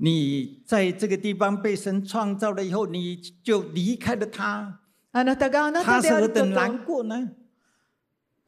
[0.00, 4.78] 你在这个地方被神创造了以后，你就离开了他，
[5.12, 7.32] あなたがあなた他是何であること、等难过呢？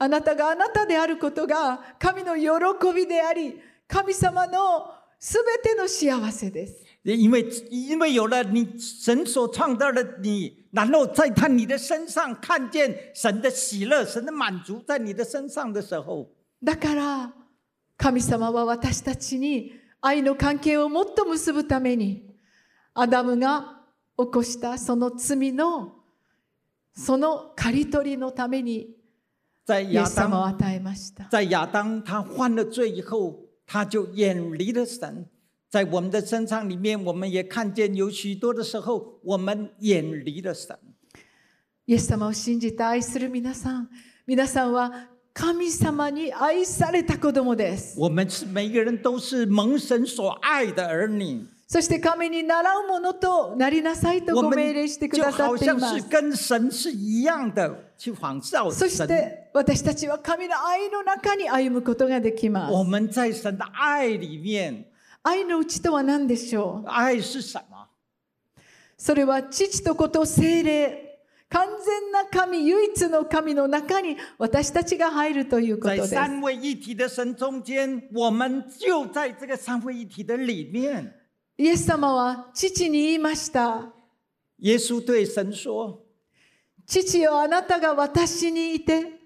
[0.02, 2.50] あなたがあなたであることが神の喜
[2.94, 6.86] びであり、神様のすべての幸せです。
[7.02, 16.26] 因为因为有了你神所创造的你，然后在他你的身上看见神的喜乐、神的满足在你的身上的时候，
[16.62, 17.32] だから
[17.98, 22.24] 神様は私たちに愛の関係をもっと結ぶために
[22.94, 23.82] アダムが
[24.16, 25.92] 起こしたその罪の
[26.94, 28.96] その刈り取りのために
[29.69, 31.27] 在亚イエス様を当与えました。
[31.29, 35.27] 在亚当他犯了罪以后，他就远离了神。
[35.69, 40.77] 在我们的身上里面，我们也看见有许多的时候，我们远离了神。
[41.87, 43.89] イエス様を信じて愛する皆さん、
[44.25, 47.99] 皆さんは神様に愛された子供です。
[47.99, 56.00] 我们是每一个人都是蒙神所爱的儿女， そして神に習うものとなりなさいとご命令してく就ださ好っています。
[58.72, 59.06] そし神。
[59.06, 62.74] て私たちは神の愛の中に歩むことができます。
[65.22, 66.90] 愛のうちとは何でしょう？
[68.98, 76.16] それは父と子と精霊完全な神唯一の神の中に私たちが入るということ在です
[81.60, 83.92] イエス様は父に言いました。
[84.60, 86.00] 耶稣对神说
[86.86, 89.20] 父よあなたが私にいて。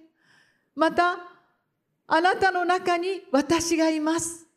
[0.74, 1.16] また
[2.08, 4.48] あなたの中に私がいます：“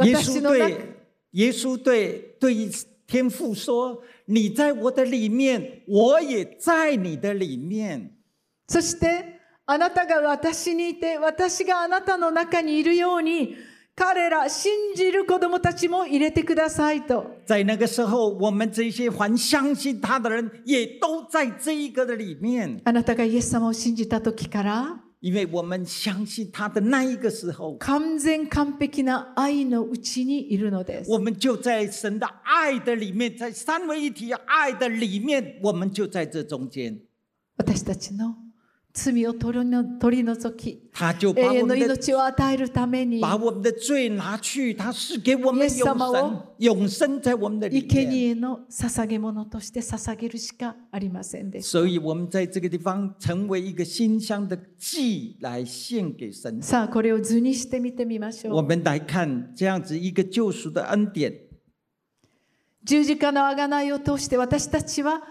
[0.00, 2.70] 耶稣对耶稣对对
[3.06, 8.10] 天父说，你在我的里面，我也在你的里面。
[8.66, 13.54] そしてあなたが私にいて私があなたの中にいるように
[13.94, 31.10] 彼ら信じる子供たちも入れてくださいと。”在那个时候，我们这些还相信他的人，也都在这一个的里面，あなたがイエス様を信じた時から因为我们相信他的那一个时候，完全完璧な愛のうちにいるのです。
[31.12, 36.98] 我们就在神的爱的里面，在三位一体爱的里面，我们就在这中间。
[37.56, 38.34] 私たちの
[38.94, 48.34] 罪を取りの取り除き、永遠の命を与えるために、把我们的罪拿去，他是给我们永様生を，永生在我们的里生面。
[48.34, 51.78] 贄の捧げ物として捧げるしかありませんでした。
[51.78, 56.60] 所以，我们在这个地方成为一个馨香的祭来献给神。
[56.62, 58.56] さあ、これを図にしてみてみましょう。
[58.56, 61.32] 我们来看这样子一个救赎的恩典。
[62.84, 65.22] 十字架の贖いを通して私たちは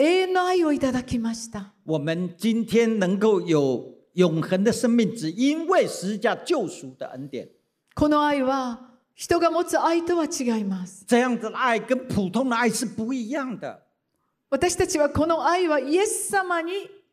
[0.00, 1.74] 永遠の愛をいただきました。
[1.84, 7.50] 我们今天能够有永恒的生命，只因为十字架救赎的恩典。
[7.94, 8.80] この愛は
[9.14, 11.04] 人が持つ愛とは違います。
[11.06, 13.82] 这样子的爱跟普通的爱是不一样的。
[14.48, 16.72] 私たちはこの愛はイエス様に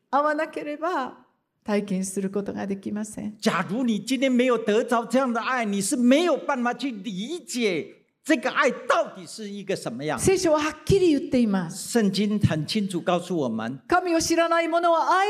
[0.09, 1.25] 会わなければ
[1.65, 3.37] 体験することができません。
[3.41, 7.96] 假如你今天没有得着这样的爱，你是没有办法去理解
[8.27, 10.19] 这个爱到底是一个什么样？
[10.19, 11.97] 聖書ははっきり言っています。
[11.97, 15.27] 圣经很清楚告诉我们，神を知らない者は愛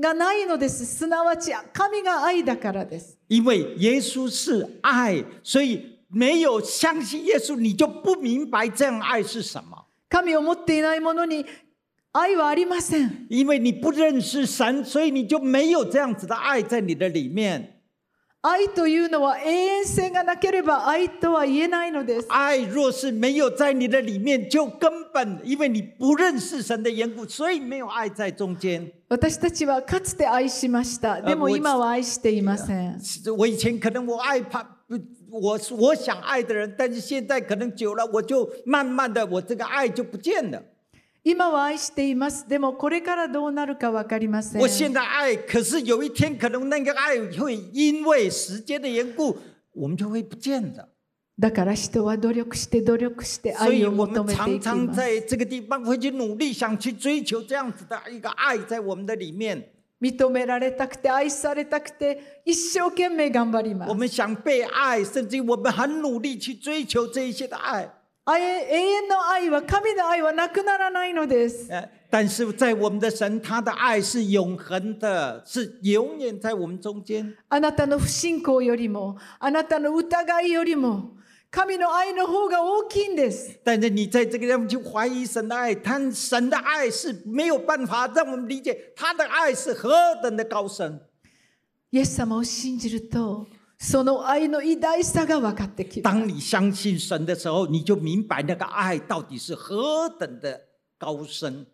[0.00, 0.86] がないのです。
[0.86, 3.18] すなわち神が愛だからです。
[3.28, 9.84] 因为耶稣是爱，所以没有相信耶稣，你就不明白这样爱是什么。
[10.08, 11.44] 神を持っていない者に
[12.12, 13.26] 愛はありません。
[13.28, 17.74] 因为你不认识神，所以你就没有这样子的爱在你的里面。
[18.40, 22.28] 愛というのは永遠性がなければ愛とは言えないのです。
[22.30, 28.92] 爱若是没有在你的里面，就根本因为你不认识神的缘故，所以没有爱在中间。
[29.08, 31.20] 私たちはかつて愛しました。
[31.20, 33.00] でも今は愛していません。
[33.00, 34.96] 是我以前可能我爱怕，不
[35.30, 40.62] 我我想爱的人，但是现在可能久了，我就慢慢的我这个爱就不见了。
[41.30, 42.48] 今は愛しています。
[42.48, 44.66] でもこれからどうなるか分かりません我。
[44.66, 49.36] 现在爱，可是有一天可能那个愛会因为时间的缘故，
[49.74, 50.88] 我们就会不见了。
[51.38, 55.00] だから人は努力して努力して愛を求めていきます。
[60.00, 64.22] 認められたくて愛されたくて一生懸命頑張りま我す。
[68.36, 71.72] 永遠の愛は神の愛はなくならないのです。
[71.72, 77.34] 呃，但是在我们的神，他的愛是永恒的，是永遠在我们中间。
[77.48, 81.16] あなたの不信仰よりも、あなたの疑いよりも、
[81.50, 83.58] 神の愛の方が大きいんです。
[83.64, 89.90] 但是你在这个地方去怀疑神的爱，他神的爱是没有办法让我们理解他的爱是何
[90.22, 91.00] 等的高深。
[91.90, 93.46] イエス様を信じると、
[93.78, 96.16] その愛の偉大さが分かってきます。
[96.16, 100.60] 当你相信神的时候，你就明白那个爱到底是何等的
[100.98, 101.64] 高深，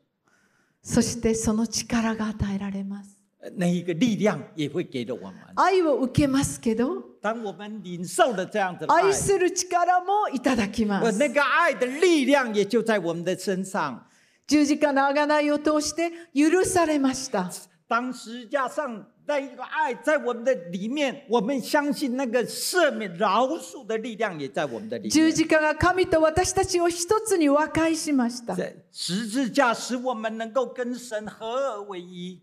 [0.82, 3.18] そしてその力が与えられます。
[3.40, 5.34] 呃那一个力量也会给了我们。
[5.56, 11.18] 愛を受けますけど、当我们领受了这样子的爱愛，する力もいただきま呃，す。
[11.18, 14.06] 那个爱的力量也就在我们的身上。
[14.46, 17.50] 十字架の贖いを通して許されました。
[17.88, 25.10] 当十字架上那一个爱在我们的里面，我们相信那个赦免、饶恕的力量也在我们的里面。
[25.10, 28.54] 十字架が神と私たちを一つに和解しました。
[28.54, 32.40] 在十字架使我们能够跟神合而为一，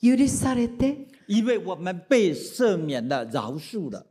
[0.00, 4.06] 許されて、因为我们被赦免了、饶恕了。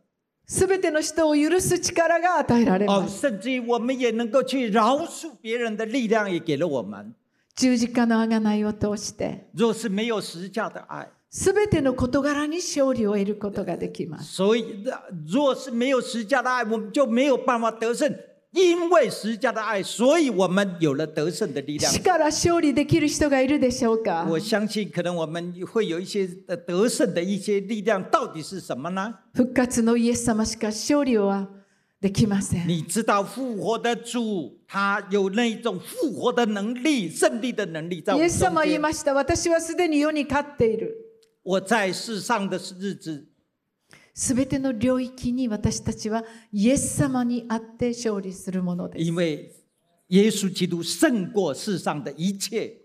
[0.45, 3.21] すべての人を許す力が与えられ哦，ます。
[3.21, 7.15] 甚至于我们也能够去饶恕别人的力量也给了我们。
[7.55, 14.33] 十字架の贖いを通して、若是没有十字架的爱，すべての事柄に勝利を得ることができます。
[14.33, 14.83] 所以
[15.25, 18.13] 若是没有十字架的爱，我们就没有办法得胜。
[18.51, 21.89] 因为十字架的爱，所以我们有了得胜的力量。
[21.89, 24.27] 死から勝利できる人がいるでしょうか？
[24.29, 29.13] 我相信，可能我们会有一些呃得胜的一些力量，到底是什么呢？
[29.33, 31.47] 復活のイエス様しか勝利は
[32.01, 32.67] できません。
[32.67, 38.65] 你知道复活的主，他有那一种复活的能力、胜利的能力在我们イエス様。
[38.65, 39.13] 言いました。
[39.13, 41.00] 私はすでに世に勝っている。
[41.43, 43.27] 我在世上的日子，
[44.13, 49.15] すべての領域に私たちはイエス様にあって勝利するものです因。
[49.15, 49.51] 为
[50.09, 52.81] 耶稣基督胜过世上的一切。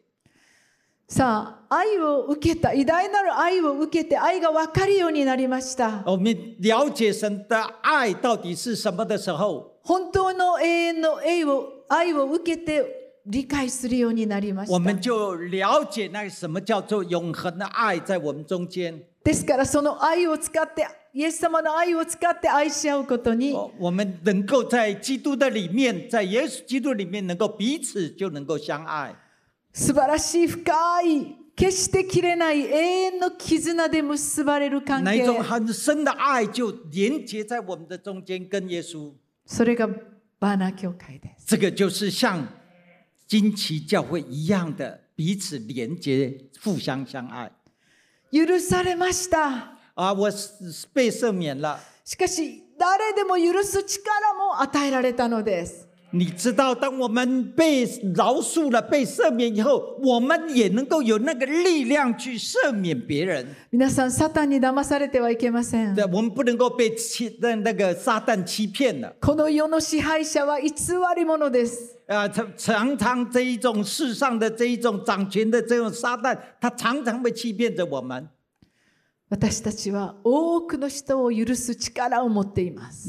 [1.09, 6.03] さあ、愛を受けた、偉大なる愛を受けて、愛が分かるようになりました。
[6.05, 15.11] 我们了解神的爱到底是什么的时候，本当の永遠の愛を愛を受けて理解するようになりま我们した。
[15.11, 19.03] 就了解那什么叫做永恒的爱在我们中间。
[19.25, 29.17] ですからその愛を使って、イエス様の愛を使って愛し合うことに、哦我们能够在基督的里面，在耶稣基督里面，能够彼此就能够相爱。
[29.73, 35.27] 素晴らしい深い、決して切れない永遠の絆で結ばれる関係那一。
[35.27, 39.13] 种很深的爱就连接在我们的中间，跟耶稣。
[39.45, 39.89] それが
[40.39, 41.47] バーナー教会です。
[41.47, 42.47] 这个就是像
[43.27, 47.51] 金旗教会一样的彼此连接、互相相爱
[48.31, 49.79] 許されました。
[49.95, 50.13] 啊！
[50.13, 51.81] 我是被赦免了。
[52.05, 55.86] しかし、誰でも許す力も与えられたのです。
[56.14, 63.48] 你知道，当我们被饶恕了、被赦免以后，我们也能够有那个力量去赦免别人。
[63.72, 65.96] 皆さん、サタンに騙されてはいけません。
[65.96, 69.16] 对，我们不能够被欺那那个撒旦欺骗了。
[69.22, 70.70] この世の支配者は偽
[71.16, 71.96] り者です。
[72.08, 78.28] 啊，常常常这一种世上的这一种掌权的这种撒旦，他常常会欺骗着我们。
[79.29, 83.09] 私たちは多くの人を許す力を持っています。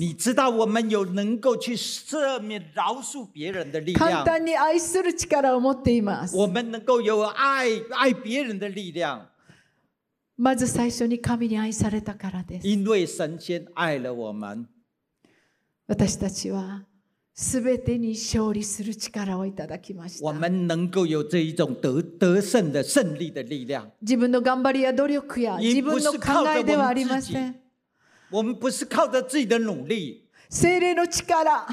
[3.94, 6.36] 簡単に愛する力を持っています。
[10.38, 12.68] まず最初に神に愛されたからです。
[15.88, 16.84] 私たちは
[17.40, 20.40] すべてに勝利する力をいただきまし我た。
[20.40, 23.92] 们能够有这一种得得胜的胜利的力量。
[24.02, 27.56] 自分の頑張りや努力や自分の考えではありません。
[28.32, 31.68] 我们不是靠着自己的努力，精霊の力、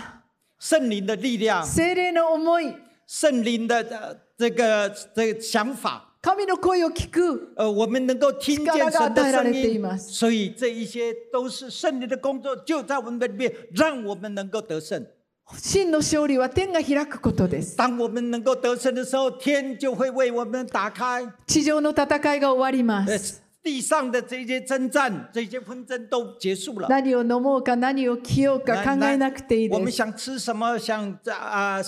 [0.59, 7.55] 圣灵的力量，精霊の思い、圣灵的呃这个这个想法，神の声を聞く。
[7.57, 15.07] 呃，我们能够听见神的声音，ています所以这一些都是圣灵的工作，就在我们的里面，让我们能够得胜。
[15.53, 17.77] 真の勝利は天が開くことです。
[17.77, 21.27] 当我们能够得胜的时候，天就会为我们打开。
[21.47, 26.89] 地上の戦いが終わりま呃す。，地上的这些征战、这些纷争都结束了。
[26.89, 29.79] 何を飲もうか何を着ようか考えなくていいです。
[29.79, 31.83] 我们想吃什么，想啊、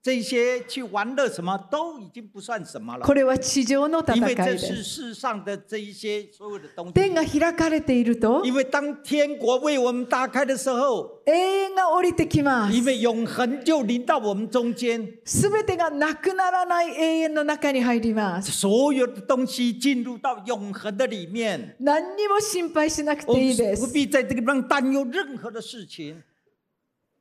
[0.00, 3.12] 这些去玩乐什么，都已经不算什么了こ。
[3.12, 4.66] れは地上の戦因为い这です。
[4.66, 7.14] 是世上的这一些所有的东天西。
[7.40, 12.84] が開かれていると因为当天国为我们打开的时候，永遠が降りてきます因。
[12.84, 18.52] 为永恒就临到我们中间，すべてがなくならない永遠の中に入ります。
[18.52, 21.76] 所有的东西进入到永恒的里面。
[21.80, 23.82] 何にも心配しなく我ていいです。
[23.82, 26.22] 们不必在这个地方担忧任何的事情。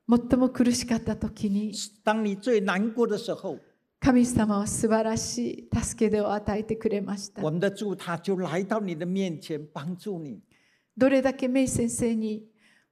[0.10, 1.74] 最も苦しかった時に
[4.00, 7.42] 神様は素晴らしい助け手を与えてくれました。
[7.42, 7.52] ど
[11.10, 12.44] れだけメイ先生に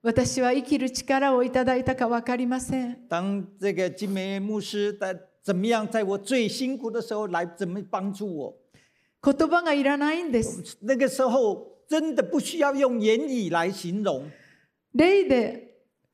[0.03, 2.97] 私は生きる力をいただいたか分かりません。
[3.09, 8.55] 当这个金梅牧师的怎么样，在我最辛苦的时候来怎么帮助我？
[9.23, 10.77] 言葉がいらないんです。
[10.81, 14.23] 那个时候真的不需要用言语来形容，
[14.93, 15.64] 霊で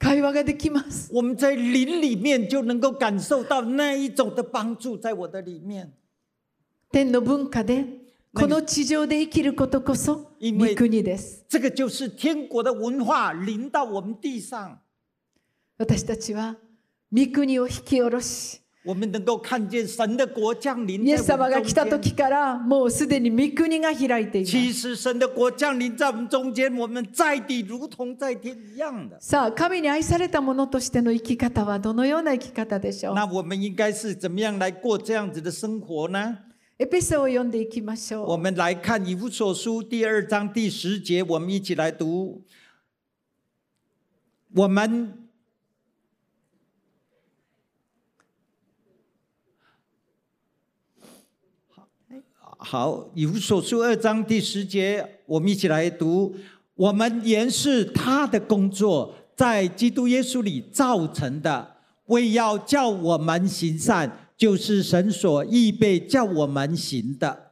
[0.02, 1.12] 会話ができます。
[1.14, 5.93] 我们在灵里面就能够感受到那一种的帮助，在我的里面。
[6.91, 7.86] 天の文化で、
[8.34, 11.45] この地上で生きることこそ、御国です。
[11.47, 14.80] 这个就是天国的文化临到我们地上，
[15.78, 16.58] 私たちは、
[17.12, 18.89] 御国を引き下ろし、イ
[21.11, 21.86] エス様が来た。
[21.86, 24.95] 時から、もうすでに御国が開いています。
[29.19, 33.15] さあ、神に愛された者としての生き方はどのような生き方でしょう？
[36.79, 38.32] エペソを読んでいきましょう。
[38.32, 42.41] 我们来看以弗所书第二章第十节，我们一起来读。
[44.55, 45.20] 我们
[52.61, 56.34] 好，以弗所书二章第十节，我们一起来读。
[56.74, 61.76] 我们原是他的工作，在基督耶稣里造成的，
[62.07, 67.45] 为要叫我们行善，就是神所预备叫我们行的。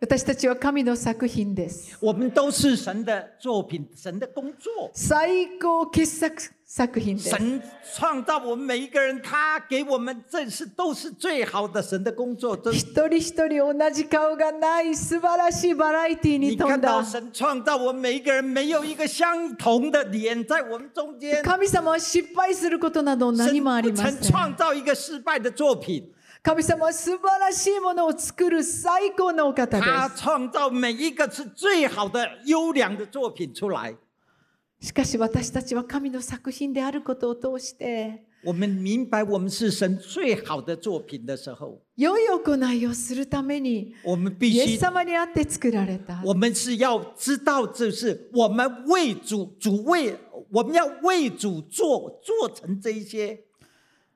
[0.00, 1.94] 私たちは神の作品です。
[2.00, 4.90] 我们都是神的作品，神的工作。
[4.94, 6.30] 最高傑作
[6.67, 7.29] 作品です。
[7.29, 7.61] 神
[7.93, 12.57] 创造我们每一个人，他给我们这是都是最好的神的工作。
[12.57, 17.03] 都一人一人同じ顔がない素晴らしいバラエティ你に富んだ。
[17.03, 21.43] 神创造我们每一个人，没有一个相同的脸在我们中间。
[21.43, 24.21] 神様は失敗することなど何神もありません。
[24.21, 26.11] 创造一个失败的作品，
[26.41, 33.95] 神様は素晴らしいものを作る最高のお方他で创造每一个是最好的优良的作品出来。
[34.81, 34.87] す。
[34.87, 46.21] しかし私たちは神の作品であることを通して、我们明白我们是神最好的作品的时候，良い行いをするために、我们必须イエス様にあって作られた。
[46.23, 50.15] 我们是要知道，就是我们为主主为
[50.51, 53.45] 我们要为主做做成这一些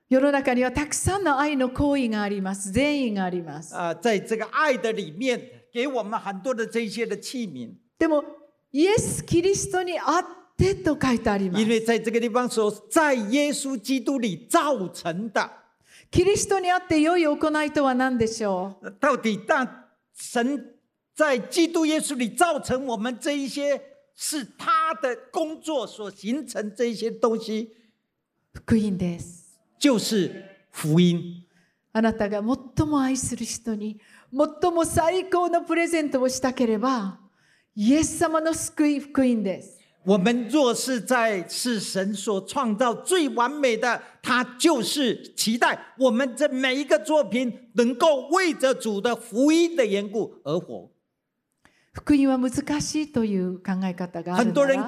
[0.08, 2.70] 世の中にはたくさんの愛の行為があります。
[2.70, 3.76] 善意があります。
[3.76, 5.40] 啊、在这个爱的里面，
[5.72, 7.74] 给我们很多的这些的器皿。
[7.98, 8.22] でも、
[8.72, 10.24] イエス・キリストにあっ
[10.60, 11.68] てと書いてあります因。
[11.68, 15.50] 为在这个地方说，在耶稣基督里造成的，
[16.10, 18.90] キリストにあって良い行いとは何でしょう？
[19.00, 20.62] 到底那神
[21.14, 23.80] 在基督耶稣里造成我们这一些，
[24.14, 27.70] 是他的工作所形成这一些东西，
[28.52, 29.58] 福音です。
[29.78, 31.46] 就是福音。
[31.92, 33.98] あなたが最も愛する人に
[34.30, 37.18] 最も最高のプレゼントをしたければ、
[37.74, 39.79] イエス様の救い福音です。
[40.04, 50.90] 我们若是在是神所创造最完美的，他就是期待我们这每一个作品能够为着主的福音的缘故而活。
[51.92, 54.86] 福音は難しいという考え方がある很多なら、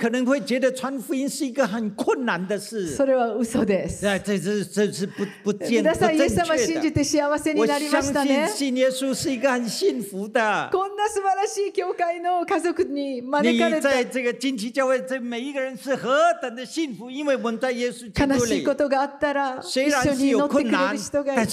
[2.97, 4.07] それは嘘です。
[4.07, 6.81] 哎，这是这是不不见不皆さん、イエス正様を信。
[6.81, 8.73] じて幸せに我なりま相したね信。
[8.73, 10.71] 信耶稣是一个很幸福的。
[10.73, 18.77] こんな素晴らしい教会の家族に招你かれた在这个金旗教会，这每一个人是何等的幸福，因为我们在耶稣基督里悲しいこ。
[18.77, 21.53] とがあったら虽一緒に祈ってくれる人がいる。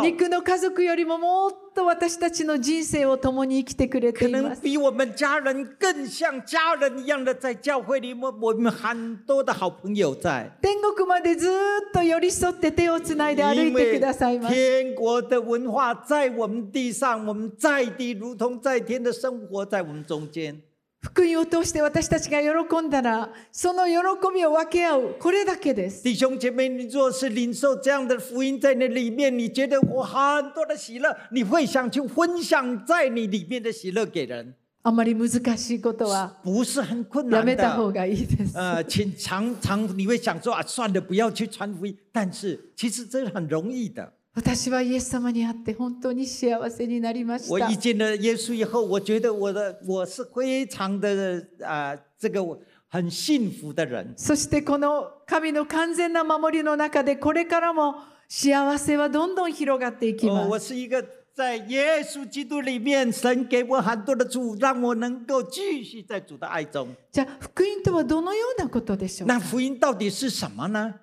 [0.00, 4.62] 肉の家族よりももっと私たちの人生を共に生きてくれて可います。
[4.62, 10.50] 能比我们家人更像家人一样的在教会里面，我们很多的好朋友在。
[10.62, 14.54] 天国までずーっと寄り添って手をつないで歩いてくださいます。
[14.54, 20.62] 天国的文化在我们地上，我们在地如同在天的生活在我们中间。
[21.06, 23.94] 福音を通して私たちが喜んだら、その喜
[24.34, 26.02] びを分け合う、これだけです。
[26.02, 37.44] 弟兄姐妹，你若是领受这样的福音在你里面，你觉得我很多的喜乐，你会想去分享在你里面的喜乐给人，あまり難しいことは不是很困や。
[37.44, 38.58] めた方がいいです。
[38.58, 41.96] 呃，请常常你会想说啊，算了，不要去传福音。
[42.10, 44.12] 但是其实这是很容易的。
[44.36, 47.74] 私はイエス様に会って本当に幸せになりました我遇。
[47.74, 52.42] 见了耶稣以后，我觉得我的我是非常的啊、呃这个
[52.88, 54.12] 很幸福的人。
[54.16, 57.94] そしてこの神の完全な守りの中でこれからも
[58.28, 60.68] 幸せはどんどん広がっていきます。
[60.68, 61.02] 是一个
[61.34, 66.88] 在耶稣基督里面，神给我很多的祝福，让我能够继续在主的爱中。
[67.10, 69.34] じゃあ福音とはどのようなことでしょうか？
[69.34, 70.94] 那福音到底是什么呢？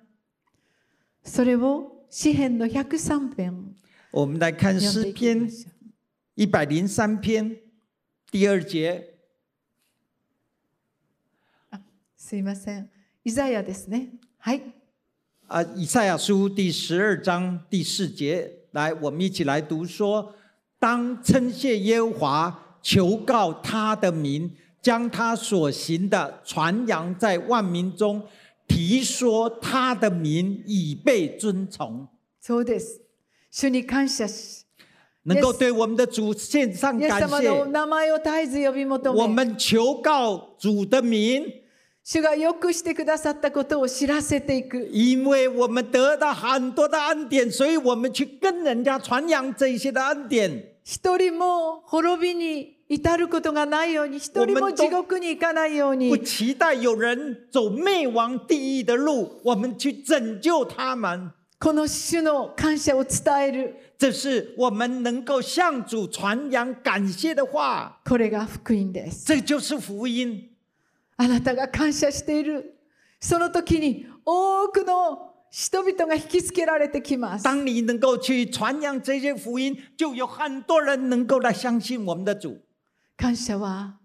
[1.24, 3.75] それを詩篇の103編
[4.11, 5.71] 我们来看読んでいき诗篇ましょう。
[6.35, 7.55] 一百零三篇
[8.31, 9.03] 第二节。
[12.15, 12.89] すいません。
[13.23, 14.09] イザヤですね。
[14.37, 14.61] はい。
[15.47, 20.35] 啊，以赛亚书第十二章第四节，来，我们一起来读说：
[20.77, 28.23] 当称谢耶和华，求告他的名，将他所行的传扬在万民中，
[28.67, 32.07] 提说他的名已被尊崇。
[32.41, 33.01] そうです。
[33.51, 34.65] 主に感謝し、
[35.23, 41.63] 能够对我们的主献上イエス感様の谢，名前を絶えず呼び求め、我们求告主的名，
[42.03, 44.87] 主がよくしてくださったことを知らせていく。
[44.91, 50.75] 因为我们得到很多的恩典，所以我们去跟人家传扬这些的恩典。
[50.83, 61.32] 一人も滅びに 至ることがないように、一人も地獄に行かないよう不に、期待有人走灭亡地狱的路，我们去拯救他们。
[61.58, 63.76] この主の感謝を伝える。
[63.96, 69.24] 这是我们能够向主传扬感谢的话，これが福音です。
[69.24, 70.50] 这就是福音。
[71.16, 72.74] あなたが感謝している。
[73.18, 77.44] その時に多くの人々が引きつけられてきます。
[77.44, 82.58] 当你能够去传扬这些福音，就有很多人能够来相信我们的主。
[83.16, 83.98] 感謝は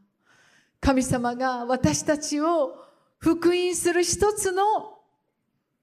[0.80, 2.76] 神様が私たちを
[3.18, 4.64] 福音する一つの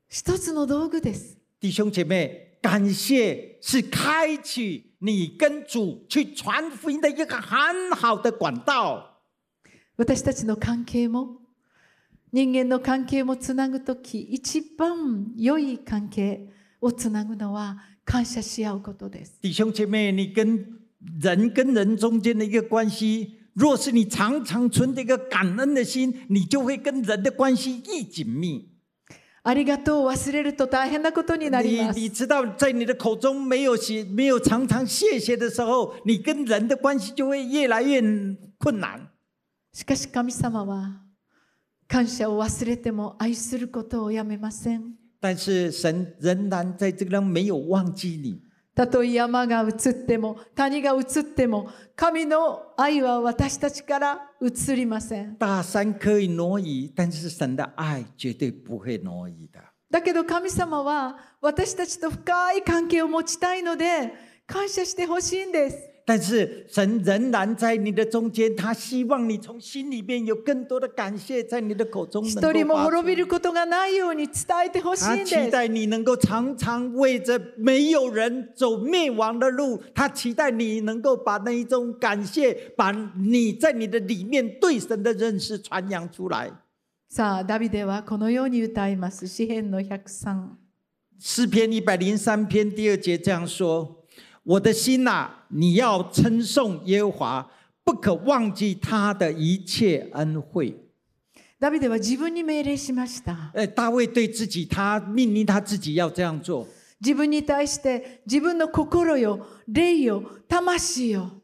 [0.09, 1.37] 一つの道具です。
[1.61, 9.21] 弟兄姐妹，感谢是开启你跟主去传福音的一个很好的管道。
[9.97, 11.41] 私たちの関係も
[12.33, 16.49] 人間の関係もつなぐとき一番良い関係
[16.81, 19.39] をつなぐのは感謝し合うことです。
[19.43, 20.81] 弟兄姐妹，你跟
[21.22, 28.70] 人跟人中间的一个关系，若是你常常存着一个感恩的心，你就会跟人的关系愈紧密。
[29.44, 32.00] ありがとうを忘れると大変なことになり你ます。
[32.00, 38.00] 你知道，在你的口中没有谢没有常常谢谢的时候，你跟人的关系就会越来越
[38.60, 39.10] 困难。
[39.74, 41.02] しかし神様は
[41.88, 44.94] 感謝を忘れても愛することをやめません。
[45.20, 48.44] 但是神仍然在这个没有忘记你。
[48.77, 55.39] たとえ山が移っても谷が移っても神の愛は私たちから移りません。
[55.39, 59.61] 大山可以挪移，但是神的爱绝对不会挪移的。
[59.91, 64.13] だけど神様は私たちと深い関係を持ちたいので
[64.47, 65.79] 感謝してほしいんです。
[66.06, 75.46] 但是神仍然在你的中间，他希望你从心里面有更多的感谢，在你的口中能一人も够发出滅びることがないように伝えてほし他いんです。
[75.46, 86.52] 期待你能够常常为着没有人走灭亡的路，他期待你能够把那一种感谢，把你在你的里面对神的认识传扬出来。
[87.10, 89.28] さあ、ダビデはこのように歌います。
[89.28, 90.58] 詩篇の103。
[91.20, 94.02] 诗篇一百零三篇第二节这样说：“
[94.47, 97.51] 我的心呐、你要称颂耶和华，
[97.83, 100.73] 不可忘记他的一切恩惠。
[101.59, 106.69] ダビデは自分に命令しました。”呃，大卫对自己，他命令他自己要这样做。
[107.01, 111.36] 自分に対して自分の心よ、霊よ、魂よ、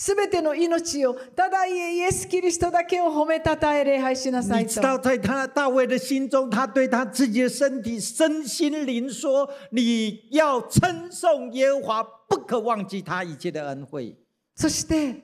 [0.00, 4.68] すべての命よ、ただイエス・キリストだけを褒めたたえ礼拝しなさいと。
[4.68, 14.16] 你知道，在他大卫的心中，他对他自己的身体、身心灵说：“你要称颂耶和华，不可忘记他一切的恩惠，
[14.54, 15.16] そして、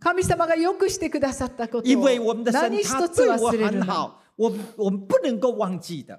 [0.00, 4.14] 神様がよくしてくださったこと因を何他一つ忘れるな。
[4.36, 6.18] 我我们不能够忘记的。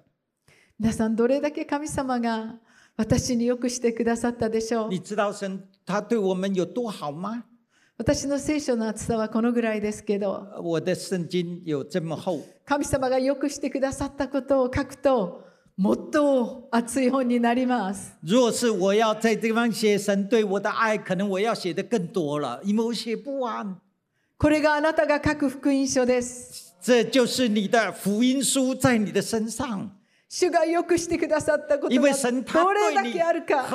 [0.78, 2.60] 皆さん、どれだけ神様が
[2.96, 4.90] 私によくしてくださったでしょう？
[4.90, 7.44] 你知道神他对我们有多好吗？
[7.98, 10.48] 私の聖書の厚さはこのぐらいですけど、
[12.66, 15.46] 神様がよくしてくださったことを書くと、
[15.78, 18.14] もっと熱い本になります。
[18.22, 23.80] 若是我要在这地方写神对我的爱，可能我要写的更多了，因为我写不完。
[24.38, 26.76] これがあなたが書く福音書です。
[26.82, 29.95] 这就是你的福音书在你的身上。
[30.28, 32.08] 主がよくしてくださったことがど
[32.74, 33.68] れだけあるか、も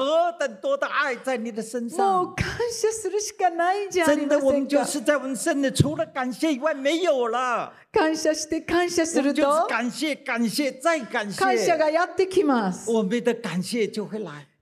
[1.88, 4.84] 上う，感謝するしかないんじゃありませんか。
[7.92, 12.90] 感謝して感謝我すると、感谢、感谢再感感謝谢，がやってきます。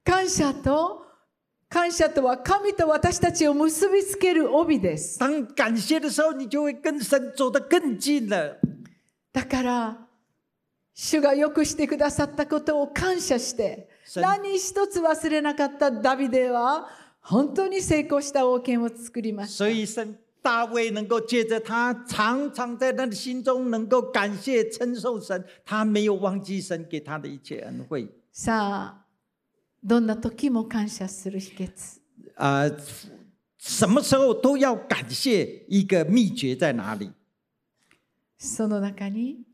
[0.04, 1.06] 感謝と、
[1.70, 5.18] 感謝とは神と私たちを結びつける帯です。
[5.18, 5.26] だ
[9.44, 10.07] から、
[11.00, 16.88] 主がよくしてくださったことを感謝して、神何一つ忘れなかったダビデは、
[17.20, 19.58] 本当に成功した王権を作りました。
[19.58, 28.08] 所以神大卫能够借着他，常常在他的心中能够感谢称颂神，他没有忘记神给他的一切恩惠。
[28.32, 29.06] さあ、
[29.80, 32.00] どんな時も感謝する秘訣？
[32.34, 32.68] 啊、
[33.56, 37.12] 什么时候都要感谢，一个秘诀在哪里？
[38.36, 39.44] その中に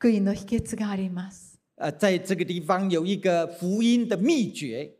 [0.00, 1.58] 福音の秘訣があります。
[1.76, 4.96] 呃，在这个地方有一个福音的秘诀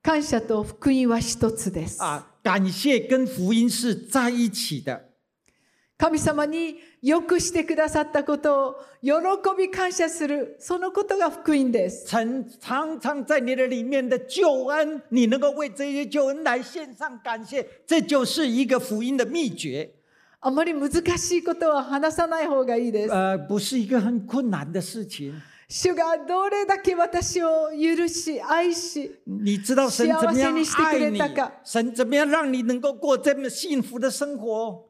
[0.00, 2.00] 感謝と福音は一つです。
[2.00, 5.08] 啊，感谢跟福音是在一起的。
[5.96, 9.10] 神様によくしてくださったことを喜
[9.58, 12.06] び感謝する、そのことが福音です。
[12.06, 19.94] 常常常在你的里面的救恩，你能够为这些救恩来献上感谢，这就是一个福音的秘诀。
[20.40, 23.12] あまり難しいことは話さない方がいいです。
[23.12, 25.32] 呃，不是一个很困难的事情。
[25.68, 31.52] 主がどれだけ私を許し、愛し、你知道神怎么样幸せにしてく爱你れたか？
[31.64, 34.86] 神怎么样让你能够过这么幸福的生活？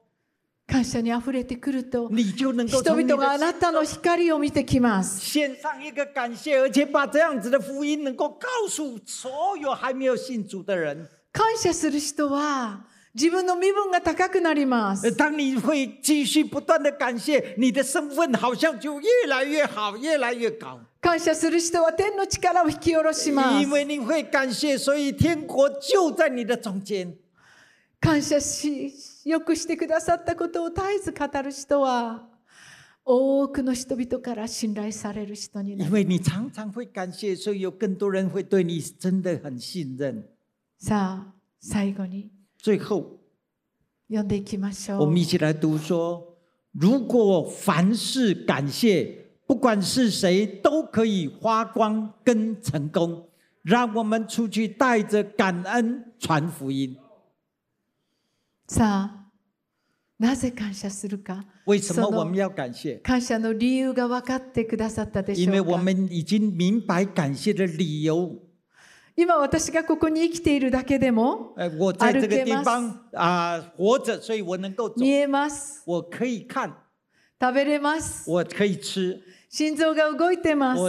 [0.68, 5.18] 感謝にあふれてくると、人々があ的なたの光を見てきます。
[5.32, 11.08] 献上一个感谢，而且把这样子的福音能够告诉所有还没有信主的人。
[11.32, 12.84] 感謝する人は
[13.14, 15.16] 自分の身分が高くなりま呃す。
[15.16, 20.80] 当你会继续不断的感谢，你的身份好像就越来越好，越来越高。
[21.00, 23.70] 感謝する人は天の力を引き下ろします因。
[23.70, 27.16] 为你会感谢，所以天国就在你的中间。
[28.00, 28.92] 感謝し、
[29.24, 32.28] よくしてくださったことを絶えず語る人は、
[33.04, 35.90] 多くの人々から信頼される人になる。
[35.90, 40.22] 因为你常常会感谢，所以有更多人会对你真的很信任。
[40.78, 43.19] さあ、最後に最后，
[44.09, 45.25] 読んでいきましょ我们一う。
[45.25, 46.37] 起来读说：
[46.71, 53.29] 如果凡事感谢，不管是谁，都可以发光跟成功。
[53.63, 56.97] 让我们出去带着感恩传福音。
[58.67, 59.09] さあ、
[60.19, 61.45] なぜ感謝するか。
[61.65, 63.01] 为什么その我们要感谢？
[63.01, 65.83] 感謝の理由が分かってくださったでし因为我ょうか。
[65.83, 68.37] 们已经明白感谢的理由。
[69.20, 72.80] 今私がここに生きているだけでも呃，我在这个地方
[73.14, 75.82] 啊、活着，所以我能够走見，えます。
[77.40, 78.30] 食べれます。
[79.50, 80.80] 心臓が動いてます。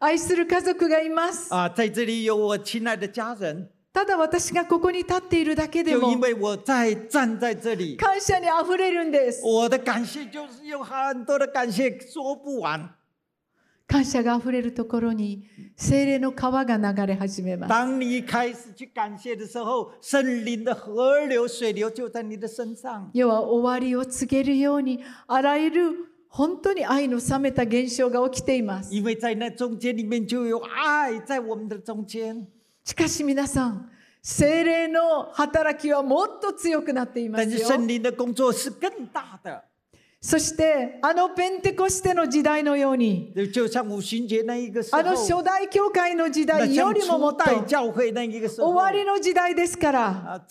[0.00, 1.50] 愛する家族がいます。
[1.50, 1.68] た
[4.04, 6.32] だ私がここに立っているだけでも感
[8.20, 9.40] 謝にあふれるんです。
[13.88, 17.70] 感謝があふれるところに精霊の川が流れ始めます。
[17.70, 23.08] 当你开始去感谢的时候，圣灵的河流、水流就在你的身上。
[23.14, 25.92] 世は終わりを告げるようにあらゆる
[26.28, 28.94] 本当に愛の冷めた現象が起きています。
[28.94, 32.46] 因为在那中间里面就有爱在我们的中间。
[32.84, 33.90] しかし皆さん、
[34.22, 37.68] 精霊の働きはもっと強くなっていま但是すよ。
[37.68, 39.64] 圣灵的工作是更大的，
[40.20, 43.32] そしてあのペンテコステの時代のように、
[44.92, 50.44] あの初代教会の時那代よ像りももっと終わりの時代ですから、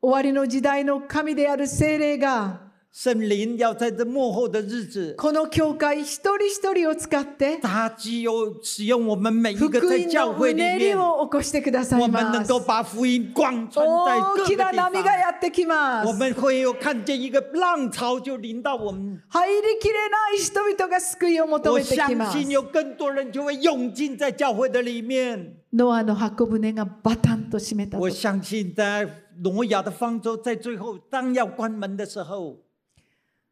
[0.00, 2.67] 終わりの時代の神である精霊が、
[3.00, 12.58] 圣灵要在这幕后的日子，この教会一人一人を使って、他只有使用我们每一福个在教会里面，を起こしてください我们能够。
[12.58, 15.02] 把福音广传在各大きな个地方波。
[15.04, 16.08] がやってきます。
[16.08, 22.32] 我们会有看见一个浪潮就临到我们，入りきれない人々が救いを求我めてきます。
[22.32, 25.54] 相信有更多人就会涌进在教会的里面。
[25.72, 29.08] ノアの箱舟がバタンと閉めたと我相信在
[29.40, 32.56] 挪亚的方舟在最后当要关门的时候，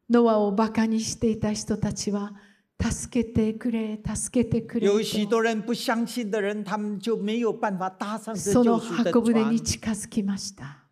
[0.09, 2.33] ノアをバカにしていた人たちは
[2.79, 10.83] 助けてくれ助けてくれ有许と多人不相信的人，他们就没有办法搭上这その救赎的船箱舟に，近づきました。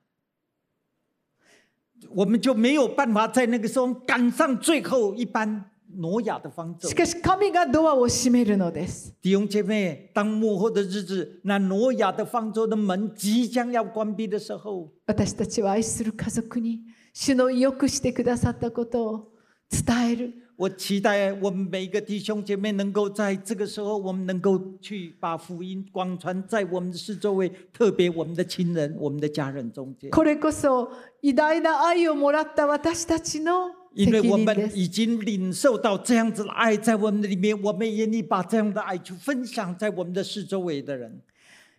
[2.09, 6.95] 我们就没有办法在那个时候赶上最后一班挪亚的方舟し。
[6.95, 9.13] かし神がドアを閉めるのです。
[9.21, 16.81] 弟兄姐妹，当幕后的日子，那挪亚的方舟的门即将要关闭的时候，私たちは愛する家族に
[17.17, 19.31] 主のよくしてくださったことを
[19.71, 20.33] 伝える。
[20.57, 30.11] 我期待我们每一个弟兄姐妹能够在这个时候，我们能够去把福音广传在我们的四周围，特别我们的亲人、我们的家人中间。
[30.11, 30.89] これこそ
[31.23, 34.35] 偉大な愛をもらった私たちの責因为我。
[34.37, 41.21] 们已经领受到这样子的爱在我们的里面，我们也愿意把这样的爱去分享在我们的四周围的人。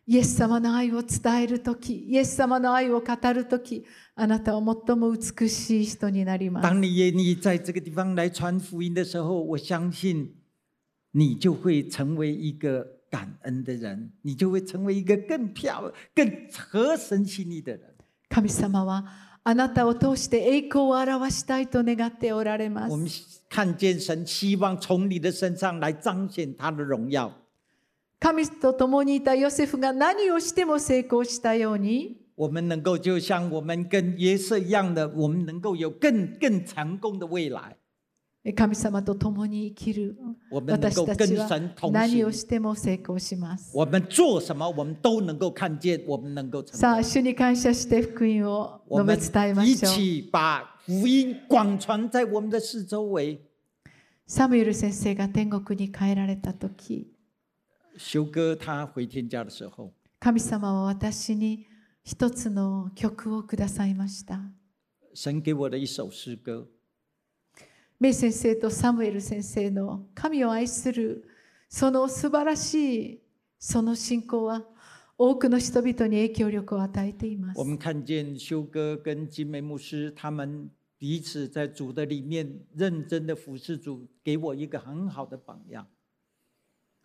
[0.08, 3.84] イエス様の愛を伝えるとき、イエス様の愛を語るとき、
[4.14, 6.68] あなたは最も美しい人になります。
[6.68, 10.32] 当你愿意在这个地方来传福音的时候，我相信
[11.10, 17.82] 你就会成为一个感恩的人，你就会成为一个更漂亮、更合神心意的人。
[18.28, 19.04] 神様は
[19.42, 23.42] あなたを通して栄光を表したいと願っておられま我们す。
[23.48, 27.32] 看见神希望从你的身上来彰显他的荣耀。
[28.18, 37.76] 神と共にいたヨセフが何をしても成功したように、我们能够就像我们跟约瑟一样的，我们能够有更更成功的未来。
[38.54, 40.16] 神様と共に生きる
[40.52, 41.48] 私たちは
[41.90, 42.30] 何を。
[42.30, 43.72] しても成功します。
[43.72, 43.82] さ
[46.92, 47.02] あ、功。
[47.02, 49.92] 主に感謝して福音を我述べ伝えましょう。
[49.92, 53.40] 起把福音广传在我们的四周围。
[54.28, 57.08] サムエル先生が天国に帰られた時
[57.97, 61.67] 修哥他回天家的时候，神様は私に
[62.03, 64.39] 一つの曲をくださいました。
[65.13, 66.67] 神给我的一首诗歌，
[67.99, 71.25] メイ先生とサムエル先生の神を愛する
[71.69, 72.73] その素晴らし
[73.03, 73.21] い
[73.59, 74.63] その信仰は
[75.17, 77.63] 多くの人々に影響力を与えています我。
[77.63, 85.85] 们看见修哥跟金梅牧师他们彼此在主的里面认真的服侍主，给我一个很好的榜样。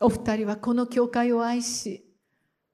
[0.04, 2.04] お二人はこの教会を愛し、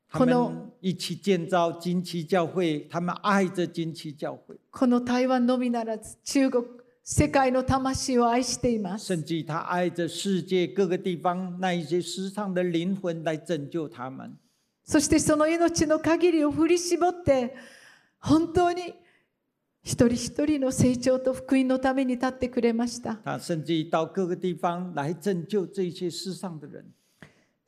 [0.10, 6.64] 他この们一起建造金旗教会，他们爱着金旗教会，この台湾のみならず中国、
[7.04, 9.14] 世界の魂を愛しています。
[9.14, 14.38] 甚至他爱着世界各个地方那一些世上的灵魂来拯救他们。
[14.86, 17.54] そしてその命の限りを振り絞って
[18.20, 18.94] 本当に
[19.84, 23.20] 一人一人の成長と福音のために立ってくれました。
[23.26, 26.86] 他甚至于到各个地方来拯救这些世上的人。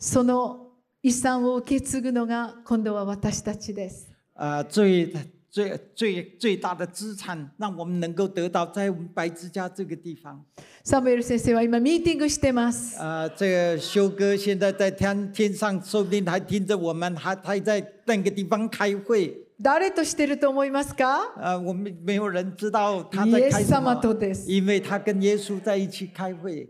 [0.01, 0.71] その
[1.03, 4.07] 遺産を受け継ぐのが今度は私たちです。
[4.33, 5.11] 啊、最
[5.51, 10.41] 最最最大的资产，让我们能够得到在我们白之家这个地方。
[10.85, 12.97] サムエル先生は今ミーティングしてます。
[12.97, 19.35] 啊、这个修哥现在在天天上，说不定还听着我们，还还在那个地方开会。
[19.61, 21.33] 誰としてると思いますか？
[21.35, 24.49] 啊、我们没有人知道他イエス様とです。
[24.49, 26.69] 因为他跟耶稣在一起开会。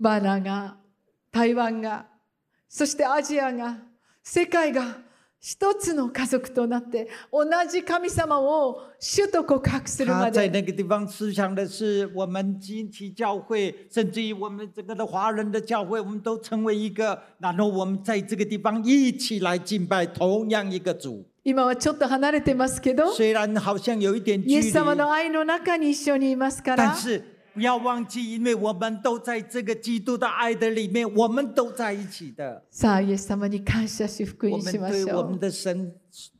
[0.00, 0.76] バナが、
[1.30, 2.06] 台湾が、
[2.76, 3.76] そしてアジアが、
[4.20, 4.96] 世界が
[5.38, 21.24] 一つの家族となって同じ神様を主と告白するま他在で那个地方思想的是我们基体教会，甚至于我们整个的华人的教会，我们都成为一个，然后我们在这个地方一起来敬拜同样一个主。
[21.44, 26.86] 今はちょっと離れてますけど虽然好像有一点距イエス様离，の愛の中に一緒にいますから。
[26.88, 27.22] 但是
[27.53, 32.63] 不要忘记，因为我们都在这个基督的爱的里面，我们都在一起的。
[32.71, 35.93] さあイエス様に感謝し福我们音しましょう对我们的神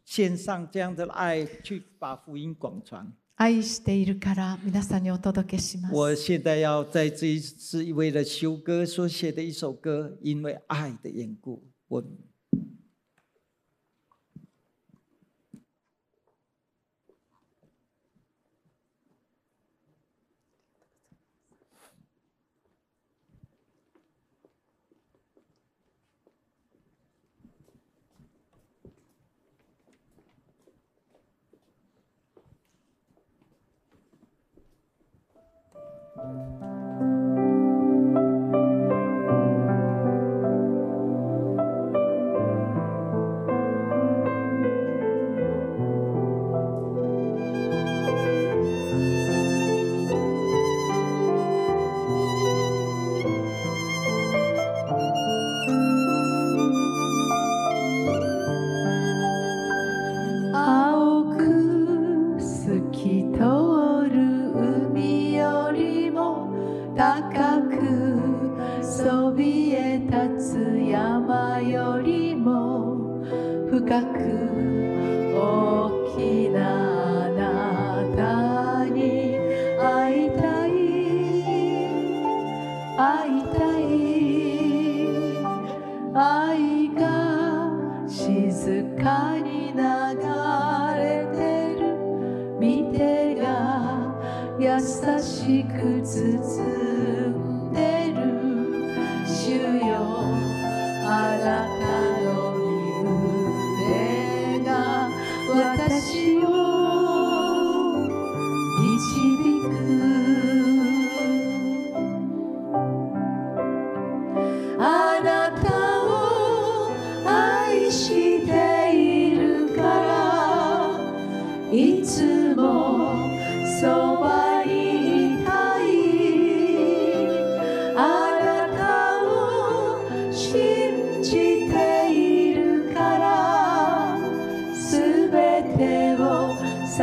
[0.05, 3.11] 献上这样的爱，去把福音广传。
[3.35, 12.03] 愛しているから皆さんにお届けします我现在要在这一次为了修哥所写的一首歌，因为爱的缘故，我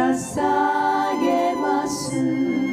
[0.02, 2.71] を捧げます